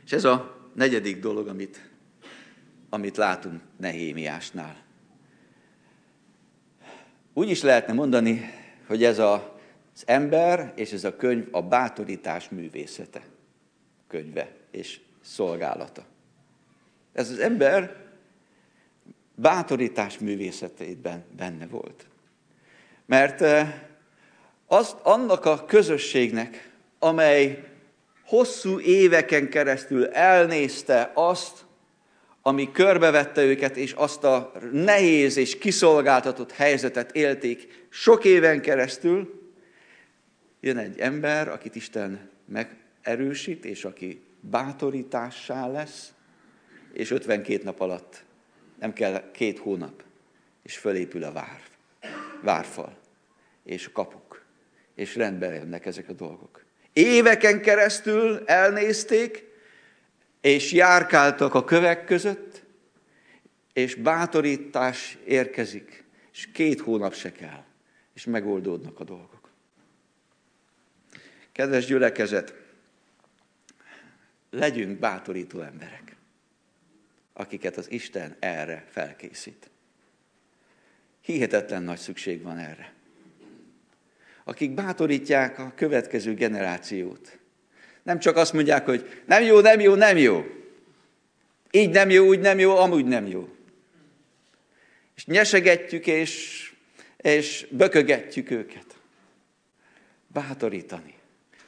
És 0.05 0.13
ez 0.13 0.25
a 0.25 0.69
negyedik 0.75 1.21
dolog, 1.21 1.49
amit, 1.49 1.91
amit 2.89 3.17
látunk 3.17 3.61
Nehémiásnál. 3.77 4.77
Úgy 7.33 7.51
is 7.51 7.63
lehetne 7.63 7.93
mondani, 7.93 8.41
hogy 8.87 9.05
ez 9.05 9.19
a 9.19 9.57
az 9.97 10.03
ember 10.07 10.73
és 10.75 10.93
ez 10.93 11.05
a 11.05 11.17
könyv 11.17 11.49
a 11.51 11.63
bátorítás 11.63 12.49
művészete 12.49 13.23
könyve 14.09 14.53
és 14.71 15.01
szolgálata. 15.21 16.05
Ez 17.13 17.31
az 17.31 17.39
ember 17.39 17.97
bátorítás 19.35 20.19
művészetében 20.19 21.25
benne 21.37 21.67
volt. 21.67 22.07
Mert 23.07 23.41
eh, 24.69 24.79
az, 24.79 24.97
annak 25.03 25.45
a 25.45 25.65
közösségnek, 25.65 26.71
amely 26.99 27.65
hosszú 28.25 28.81
éveken 28.81 29.49
keresztül 29.49 30.07
elnézte 30.07 31.11
azt, 31.15 31.65
ami 32.43 32.71
körbevette 32.73 33.43
őket, 33.43 33.77
és 33.77 33.93
azt 33.93 34.25
a 34.25 34.53
nehéz 34.73 35.37
és 35.37 35.59
kiszolgáltatott 35.59 36.53
helyzetet 36.53 37.13
élték 37.13 37.87
sok 37.89 38.25
éven 38.25 38.61
keresztül, 38.61 39.51
jön 40.61 40.77
egy 40.77 40.99
ember, 40.99 41.49
akit 41.49 41.75
Isten 41.75 42.31
megerősít, 42.45 43.65
és 43.65 43.85
aki 43.85 44.23
bátorítássá 44.41 45.67
lesz, 45.67 46.13
és 46.93 47.11
52 47.11 47.65
nap 47.65 47.81
alatt 47.81 48.25
nem 48.81 48.93
kell 48.93 49.31
két 49.31 49.59
hónap, 49.59 50.03
és 50.63 50.77
fölépül 50.77 51.23
a 51.23 51.33
vár, 51.33 51.61
várfal, 52.43 52.97
és 53.65 53.87
a 53.87 53.91
kapuk, 53.93 54.26
és 54.97 55.17
rendbe 55.17 55.55
jönnek 55.55 55.87
ezek 55.87 56.09
a 56.09 56.13
dolgok. 56.13 56.65
Éveken 56.93 57.61
keresztül 57.61 58.43
elnézték, 58.47 59.45
és 60.41 60.73
járkáltak 60.73 61.55
a 61.55 61.65
kövek 61.65 62.05
között, 62.05 62.63
és 63.73 63.95
bátorítás 63.95 65.19
érkezik, 65.25 66.05
és 66.33 66.49
két 66.53 66.81
hónap 66.81 67.15
se 67.15 67.33
kell, 67.33 67.65
és 68.15 68.25
megoldódnak 68.25 69.01
a 69.01 69.05
dolgok. 69.05 69.51
Kedves 71.53 71.85
gyülekezet, 71.85 72.55
legyünk 74.51 74.99
bátorító 74.99 75.61
emberek, 75.61 76.17
akiket 77.33 77.77
az 77.77 77.91
Isten 77.91 78.37
erre 78.39 78.87
felkészít. 78.91 79.71
Hihetetlen 81.21 81.83
nagy 81.83 81.99
szükség 81.99 82.43
van 82.43 82.59
erre. 82.59 82.93
Akik 84.49 84.71
bátorítják 84.71 85.59
a 85.59 85.73
következő 85.77 86.35
generációt. 86.35 87.39
Nem 88.03 88.19
csak 88.19 88.37
azt 88.37 88.53
mondják, 88.53 88.85
hogy 88.85 89.23
nem 89.25 89.43
jó, 89.43 89.61
nem 89.61 89.81
jó, 89.81 89.95
nem 89.95 90.17
jó. 90.17 90.45
Így 91.71 91.91
nem 91.91 92.11
jó, 92.11 92.27
úgy 92.27 92.39
nem 92.39 92.59
jó, 92.59 92.77
amúgy 92.77 93.05
nem 93.05 93.27
jó. 93.27 93.49
És 95.17 95.27
nyesegetjük, 95.27 96.07
és, 96.07 96.63
és 97.17 97.67
bökögetjük 97.71 98.51
őket. 98.51 98.87
Bátorítani, 100.27 101.15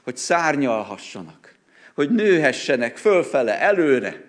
hogy 0.02 0.16
szárnyalhassanak, 0.16 1.54
hogy 1.94 2.10
nőhessenek 2.10 2.96
fölfele, 2.96 3.60
előre. 3.60 4.24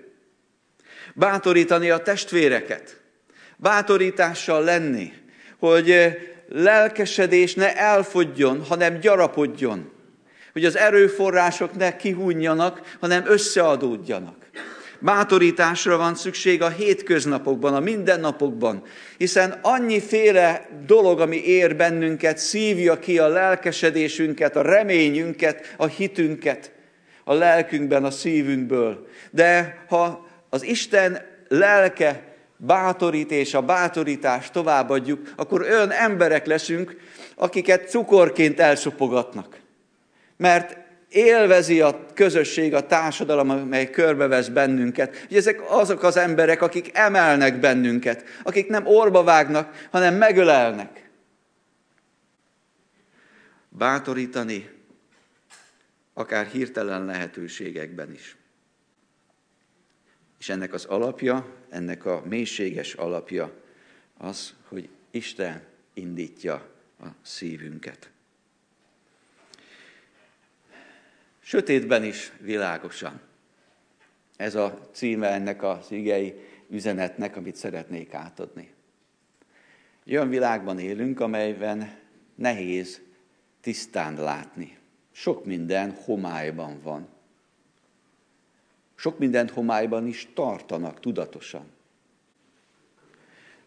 Bátorítani 1.16 1.90
a 1.90 1.98
testvéreket, 1.98 3.02
bátorítással 3.58 4.64
lenni, 4.64 5.14
hogy 5.58 6.18
lelkesedés 6.50 7.54
ne 7.54 7.76
elfogjon, 7.76 8.64
hanem 8.66 9.00
gyarapodjon. 9.00 9.92
Hogy 10.54 10.66
az 10.66 10.78
erőforrások 10.78 11.78
ne 11.78 11.96
kihúnjanak, 11.96 12.82
hanem 13.00 13.24
összeadódjanak. 13.26 14.36
Bátorításra 15.00 15.98
van 15.98 16.16
szükség 16.16 16.62
a 16.62 16.70
hétköznapokban, 16.70 17.74
a 17.74 17.80
mindennapokban, 17.80 18.84
hiszen 19.18 19.60
annyiféle 19.62 20.68
dolog, 20.86 21.20
ami 21.20 21.38
ér 21.46 21.76
bennünket, 21.76 22.38
szívja 22.38 23.00
ki 23.00 23.20
a 23.20 23.28
lelkesedésünket, 23.28 24.56
a 24.56 24.62
reményünket, 24.62 25.74
a 25.78 25.86
hitünket 25.86 26.72
a 27.30 27.34
lelkünkben, 27.34 28.04
a 28.04 28.12
szívünkből. 28.12 29.08
De 29.32 29.84
ha 29.88 30.28
az 30.50 30.64
Isten 30.64 31.22
lelke 31.48 32.24
bátorít 32.60 33.54
a 33.54 33.62
bátorítást 33.62 34.52
továbbadjuk, 34.52 35.34
akkor 35.36 35.62
olyan 35.62 35.92
emberek 35.92 36.46
leszünk, 36.46 36.96
akiket 37.36 37.90
cukorként 37.90 38.60
elsopogatnak. 38.60 39.60
Mert 40.38 40.78
élvezi 41.10 41.82
a 41.82 42.06
közösség, 42.14 42.74
a 42.74 42.86
társadalom, 42.86 43.50
amely 43.50 43.90
körbevesz 43.90 44.48
bennünket. 44.48 45.18
Hogy 45.28 45.38
ezek 45.38 45.62
azok 45.72 46.04
az 46.04 46.18
emberek, 46.18 46.62
akik 46.62 46.90
emelnek 46.94 47.60
bennünket, 47.60 48.24
akik 48.44 48.68
nem 48.68 48.86
orba 48.86 49.24
vágnak, 49.24 49.88
hanem 49.92 50.16
megölelnek. 50.16 51.10
Bátorítani, 53.70 54.70
akár 56.14 56.46
hirtelen 56.46 57.06
lehetőségekben 57.06 58.14
is. 58.14 58.39
És 60.40 60.50
ennek 60.50 60.74
az 60.74 60.86
alapja, 60.86 61.56
ennek 61.70 62.06
a 62.06 62.24
mélységes 62.26 62.94
alapja 62.94 63.54
az, 64.18 64.56
hogy 64.68 64.90
Isten 65.12 65.64
indítja 65.94 66.54
a 67.00 67.08
szívünket. 67.22 68.10
Sötétben 71.40 72.04
is 72.04 72.32
világosan. 72.40 73.22
Ez 74.38 74.56
a 74.56 74.90
címe 74.92 75.28
ennek 75.28 75.64
az 75.64 75.92
igei 75.92 76.34
üzenetnek, 76.70 77.36
amit 77.36 77.56
szeretnék 77.56 78.14
átadni. 78.14 78.74
olyan 80.08 80.30
világban 80.30 80.80
élünk, 80.80 81.20
amelyben 81.20 81.98
nehéz 82.36 83.02
tisztán 83.62 84.16
látni. 84.16 84.78
Sok 85.12 85.46
minden 85.46 85.92
homályban 85.92 86.82
van. 86.82 87.08
Sok 89.00 89.20
mindent 89.20 89.52
homályban 89.52 90.08
is 90.08 90.28
tartanak 90.34 91.00
tudatosan. 91.00 91.66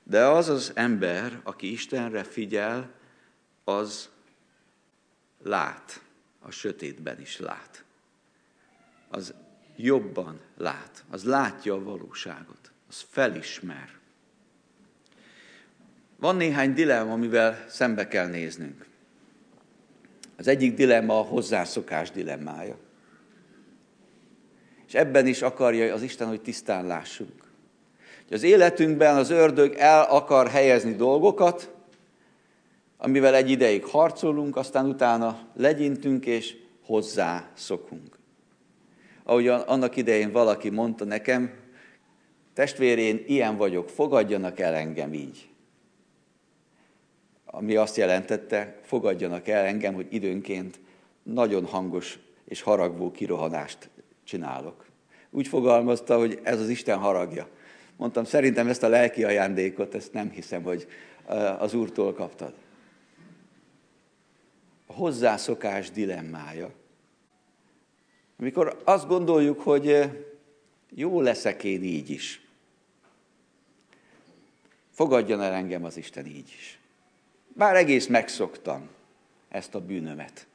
De 0.03 0.27
az 0.27 0.49
az 0.49 0.73
ember, 0.75 1.41
aki 1.43 1.73
Istenre 1.73 2.23
figyel, 2.25 2.91
az 3.65 4.09
lát, 5.43 6.03
a 6.41 6.51
sötétben 6.51 7.21
is 7.21 7.39
lát. 7.39 7.85
Az 9.09 9.35
jobban 9.77 10.41
lát, 10.57 11.05
az 11.11 11.25
látja 11.25 11.75
a 11.75 11.83
valóságot, 11.83 12.71
az 12.89 13.05
felismer. 13.09 13.99
Van 16.17 16.37
néhány 16.37 16.75
dilemma, 16.75 17.13
amivel 17.13 17.65
szembe 17.69 18.09
kell 18.09 18.27
néznünk. 18.27 18.87
Az 20.37 20.47
egyik 20.47 20.75
dilemma 20.75 21.19
a 21.19 21.23
hozzászokás 21.23 22.11
dilemmája. 22.11 22.82
És 24.93 24.99
ebben 24.99 25.27
is 25.27 25.43
akarja 25.43 25.95
az 25.95 26.03
Isten, 26.03 26.29
hogy 26.29 26.41
tisztán 26.41 26.87
lássunk. 26.87 27.53
Hogy 28.29 28.37
az 28.37 28.43
életünkben 28.43 29.17
az 29.17 29.31
ördög 29.31 29.75
el 29.75 30.03
akar 30.03 30.49
helyezni 30.49 30.95
dolgokat, 30.95 31.71
amivel 32.97 33.35
egy 33.35 33.51
ideig 33.51 33.85
harcolunk, 33.85 34.57
aztán 34.57 34.87
utána 34.87 35.49
legyintünk 35.57 36.27
és 36.27 36.57
hozzá 36.85 37.51
szokunk. 37.55 38.19
Ahogy 39.25 39.49
annak 39.49 39.97
idején 39.97 40.33
valaki 40.33 40.71
mondta 40.71 41.05
nekem, 41.05 41.53
testvérén, 42.55 43.25
ilyen 43.27 43.57
vagyok, 43.57 43.89
fogadjanak 43.89 44.61
el 44.61 44.75
engem 44.75 45.15
így 45.15 45.51
ami 47.45 47.77
azt 47.77 47.97
jelentette, 47.97 48.79
fogadjanak 48.83 49.49
el 49.49 49.65
engem, 49.65 49.95
hogy 49.95 50.07
időnként 50.11 50.81
nagyon 51.23 51.65
hangos 51.65 52.19
és 52.45 52.63
haragvó 52.63 53.11
kirohanást 53.11 53.91
csinálok. 54.25 54.87
Úgy 55.31 55.49
fogalmazta, 55.49 56.19
hogy 56.19 56.41
ez 56.43 56.61
az 56.61 56.69
Isten 56.69 56.99
haragja. 56.99 57.49
Mondtam, 57.97 58.25
szerintem 58.25 58.69
ezt 58.69 58.83
a 58.83 58.89
lelki 58.89 59.25
ajándékot, 59.25 59.95
ezt 59.95 60.13
nem 60.13 60.31
hiszem, 60.31 60.63
hogy 60.63 60.87
az 61.59 61.75
Úrtól 61.75 62.13
kaptad. 62.13 62.55
A 64.87 64.93
hozzászokás 64.93 65.91
dilemmája. 65.91 66.71
Amikor 68.39 68.83
azt 68.85 69.07
gondoljuk, 69.07 69.61
hogy 69.61 70.11
jó 70.91 71.21
leszek 71.21 71.65
én 71.65 71.83
így 71.83 72.11
is. 72.11 72.47
Fogadjon 74.91 75.41
el 75.41 75.53
engem 75.53 75.85
az 75.85 75.97
Isten 75.97 76.27
így 76.27 76.55
is. 76.57 76.79
Bár 77.49 77.77
egész 77.77 78.07
megszoktam 78.07 78.89
ezt 79.49 79.75
a 79.75 79.81
bűnömet. 79.81 80.47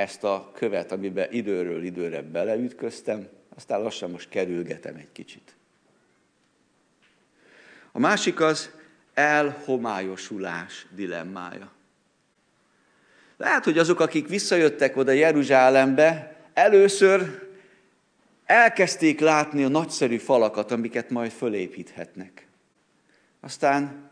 Ezt 0.00 0.24
a 0.24 0.50
követ, 0.54 0.92
amiben 0.92 1.32
időről 1.32 1.84
időre 1.84 2.22
beleütköztem, 2.22 3.28
aztán 3.56 3.82
lassan 3.82 4.10
most 4.10 4.28
kerülgetem 4.28 4.94
egy 4.94 5.12
kicsit. 5.12 5.54
A 7.92 7.98
másik 7.98 8.40
az 8.40 8.70
elhomályosulás 9.14 10.86
dilemmája. 10.94 11.72
Lehet, 13.36 13.64
hogy 13.64 13.78
azok, 13.78 14.00
akik 14.00 14.28
visszajöttek 14.28 14.96
oda 14.96 15.12
Jeruzsálembe, 15.12 16.36
először 16.54 17.48
elkezdték 18.44 19.20
látni 19.20 19.64
a 19.64 19.68
nagyszerű 19.68 20.16
falakat, 20.16 20.70
amiket 20.70 21.10
majd 21.10 21.30
fölépíthetnek. 21.30 22.46
Aztán 23.40 24.10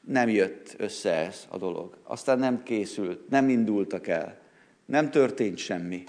nem 0.00 0.28
jött 0.28 0.74
össze 0.76 1.14
ez 1.14 1.46
a 1.48 1.58
dolog. 1.58 1.96
Aztán 2.02 2.38
nem 2.38 2.62
készült, 2.62 3.28
nem 3.28 3.48
indultak 3.48 4.06
el. 4.06 4.46
Nem 4.88 5.10
történt 5.10 5.58
semmi. 5.58 6.04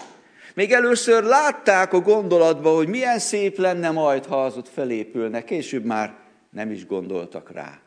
Még 0.54 0.72
először 0.72 1.22
látták 1.22 1.92
a 1.92 2.00
gondolatba, 2.00 2.74
hogy 2.74 2.88
milyen 2.88 3.18
szép 3.18 3.58
lenne 3.58 3.90
majd, 3.90 4.24
ha 4.26 4.44
az 4.44 4.56
ott 4.56 4.68
felépülne. 4.68 5.44
Később 5.44 5.84
már 5.84 6.14
nem 6.50 6.70
is 6.70 6.86
gondoltak 6.86 7.52
rá. 7.52 7.80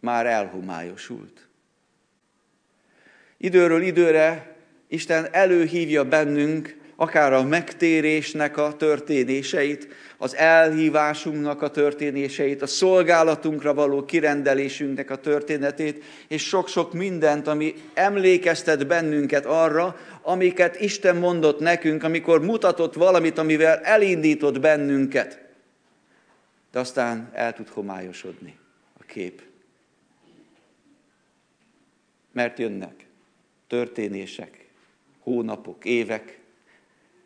Már 0.00 0.26
elhumályosult. 0.26 1.48
Időről 3.36 3.82
időre 3.82 4.56
Isten 4.88 5.28
előhívja 5.32 6.04
bennünk 6.04 6.77
akár 7.00 7.32
a 7.32 7.42
megtérésnek 7.42 8.56
a 8.56 8.76
történéseit, 8.76 9.88
az 10.16 10.36
elhívásunknak 10.36 11.62
a 11.62 11.70
történéseit, 11.70 12.62
a 12.62 12.66
szolgálatunkra 12.66 13.74
való 13.74 14.04
kirendelésünknek 14.04 15.10
a 15.10 15.16
történetét, 15.16 16.04
és 16.28 16.46
sok-sok 16.46 16.92
mindent, 16.92 17.46
ami 17.46 17.74
emlékeztet 17.94 18.86
bennünket 18.86 19.46
arra, 19.46 19.96
amiket 20.22 20.80
Isten 20.80 21.16
mondott 21.16 21.60
nekünk, 21.60 22.02
amikor 22.02 22.44
mutatott 22.44 22.94
valamit, 22.94 23.38
amivel 23.38 23.78
elindított 23.78 24.60
bennünket. 24.60 25.40
De 26.72 26.78
aztán 26.78 27.30
el 27.32 27.52
tud 27.52 27.68
homályosodni 27.68 28.58
a 29.00 29.04
kép. 29.04 29.42
Mert 32.32 32.58
jönnek 32.58 33.06
történések, 33.68 34.66
hónapok, 35.20 35.84
évek, 35.84 36.37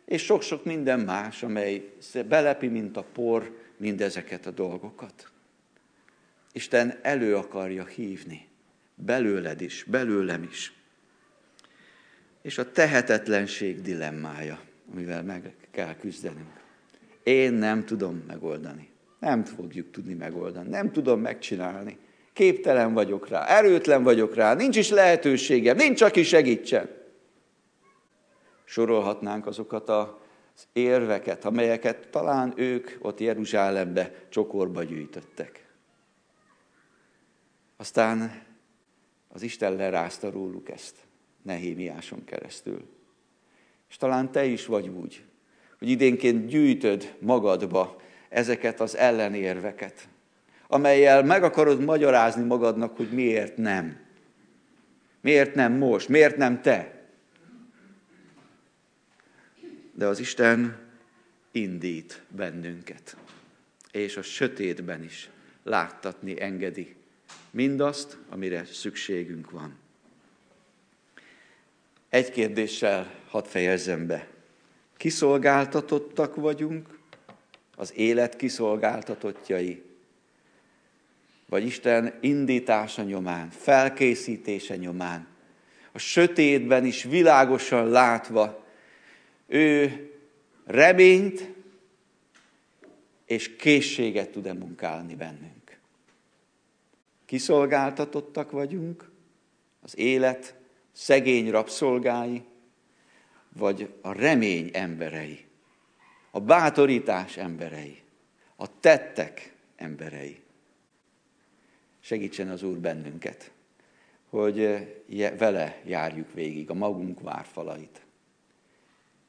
és 0.05 0.23
sok-sok 0.23 0.65
minden 0.65 0.99
más, 0.99 1.43
amely 1.43 1.93
belepi, 2.27 2.67
mint 2.67 2.97
a 2.97 3.03
por, 3.13 3.57
mindezeket 3.77 4.45
a 4.45 4.51
dolgokat. 4.51 5.31
Isten 6.51 6.99
elő 7.01 7.35
akarja 7.35 7.85
hívni, 7.85 8.47
belőled 8.95 9.61
is, 9.61 9.85
belőlem 9.87 10.43
is. 10.43 10.73
és 12.41 12.57
a 12.57 12.71
tehetetlenség 12.71 13.81
dilemmája, 13.81 14.59
amivel 14.91 15.23
meg 15.23 15.55
kell 15.71 15.95
küzdenünk. 15.95 16.61
Én 17.23 17.53
nem 17.53 17.85
tudom 17.85 18.23
megoldani. 18.27 18.89
Nem 19.19 19.43
fogjuk 19.43 19.91
tudni 19.91 20.13
megoldani. 20.13 20.69
Nem 20.69 20.91
tudom 20.91 21.21
megcsinálni. 21.21 21.97
Képtelen 22.33 22.93
vagyok 22.93 23.27
rá, 23.27 23.45
erőtlen 23.45 24.03
vagyok 24.03 24.35
rá, 24.35 24.53
nincs 24.53 24.77
is 24.77 24.89
lehetőségem, 24.89 25.75
nincs, 25.75 26.01
aki 26.01 26.23
segítsen. 26.23 26.89
Sorolhatnánk 28.63 29.47
azokat 29.47 29.89
az 29.89 30.67
érveket, 30.73 31.45
amelyeket 31.45 32.07
talán 32.09 32.53
ők 32.55 32.89
ott 32.99 33.19
Jeruzsálembe 33.19 34.13
csokorba 34.29 34.83
gyűjtöttek. 34.83 35.65
Aztán 37.77 38.43
az 39.27 39.41
Isten 39.41 39.75
lerázta 39.75 40.31
róluk 40.31 40.69
ezt, 40.69 40.95
Nehémiáson 41.41 42.23
keresztül. 42.23 42.89
És 43.89 43.97
talán 43.97 44.31
te 44.31 44.45
is 44.45 44.65
vagy 44.65 44.87
úgy, 44.87 45.23
hogy 45.79 45.89
idénként 45.89 46.47
gyűjtöd 46.47 47.15
magadba 47.19 48.01
ezeket 48.29 48.79
az 48.79 48.97
ellenérveket, 48.97 50.07
amelyel 50.67 51.23
meg 51.23 51.43
akarod 51.43 51.83
magyarázni 51.83 52.43
magadnak, 52.43 52.97
hogy 52.97 53.11
miért 53.11 53.57
nem. 53.57 53.99
Miért 55.21 55.55
nem 55.55 55.73
most, 55.73 56.09
miért 56.09 56.37
nem 56.37 56.61
te. 56.61 56.92
De 59.93 60.05
az 60.05 60.19
Isten 60.19 60.77
indít 61.51 62.21
bennünket, 62.27 63.17
és 63.91 64.17
a 64.17 64.21
sötétben 64.21 65.03
is 65.03 65.29
láttatni 65.63 66.41
engedi 66.41 66.95
mindazt, 67.51 68.17
amire 68.29 68.65
szükségünk 68.65 69.51
van. 69.51 69.75
Egy 72.09 72.31
kérdéssel 72.31 73.13
hadd 73.29 73.45
fejezzem 73.45 74.07
be. 74.07 74.27
Kiszolgáltatottak 74.97 76.35
vagyunk, 76.35 76.97
az 77.75 77.93
élet 77.95 78.35
kiszolgáltatottjai, 78.35 79.83
vagy 81.49 81.65
Isten 81.65 82.13
indítása 82.21 83.03
nyomán, 83.03 83.49
felkészítése 83.49 84.75
nyomán, 84.75 85.27
a 85.91 85.97
sötétben 85.97 86.85
is 86.85 87.03
világosan 87.03 87.89
látva, 87.89 88.62
ő 89.53 90.11
reményt 90.65 91.53
és 93.25 93.55
készséget 93.55 94.29
tud-e 94.29 94.53
munkálni 94.53 95.15
bennünk. 95.15 95.79
Kiszolgáltatottak 97.25 98.51
vagyunk, 98.51 99.11
az 99.81 99.97
élet 99.97 100.55
szegény 100.91 101.49
rabszolgái, 101.49 102.43
vagy 103.57 103.93
a 104.01 104.11
remény 104.11 104.69
emberei, 104.73 105.45
a 106.31 106.39
bátorítás 106.39 107.37
emberei, 107.37 108.01
a 108.55 108.79
tettek 108.79 109.53
emberei. 109.75 110.41
Segítsen 111.99 112.49
az 112.49 112.63
Úr 112.63 112.77
bennünket, 112.77 113.51
hogy 114.29 114.57
vele 115.37 115.81
járjuk 115.85 116.33
végig 116.33 116.69
a 116.69 116.73
magunk 116.73 117.21
várfalait. 117.21 118.01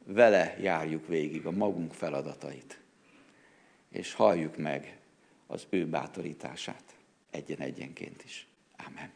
Vele 0.05 0.57
járjuk 0.61 1.07
végig 1.07 1.47
a 1.47 1.51
magunk 1.51 1.93
feladatait. 1.93 2.81
És 3.88 4.12
halljuk 4.12 4.57
meg 4.57 4.99
az 5.47 5.67
ő 5.71 5.87
bátorítását 5.87 6.95
egyen-egyenként 7.31 8.25
is. 8.25 8.47
Amen. 8.87 9.11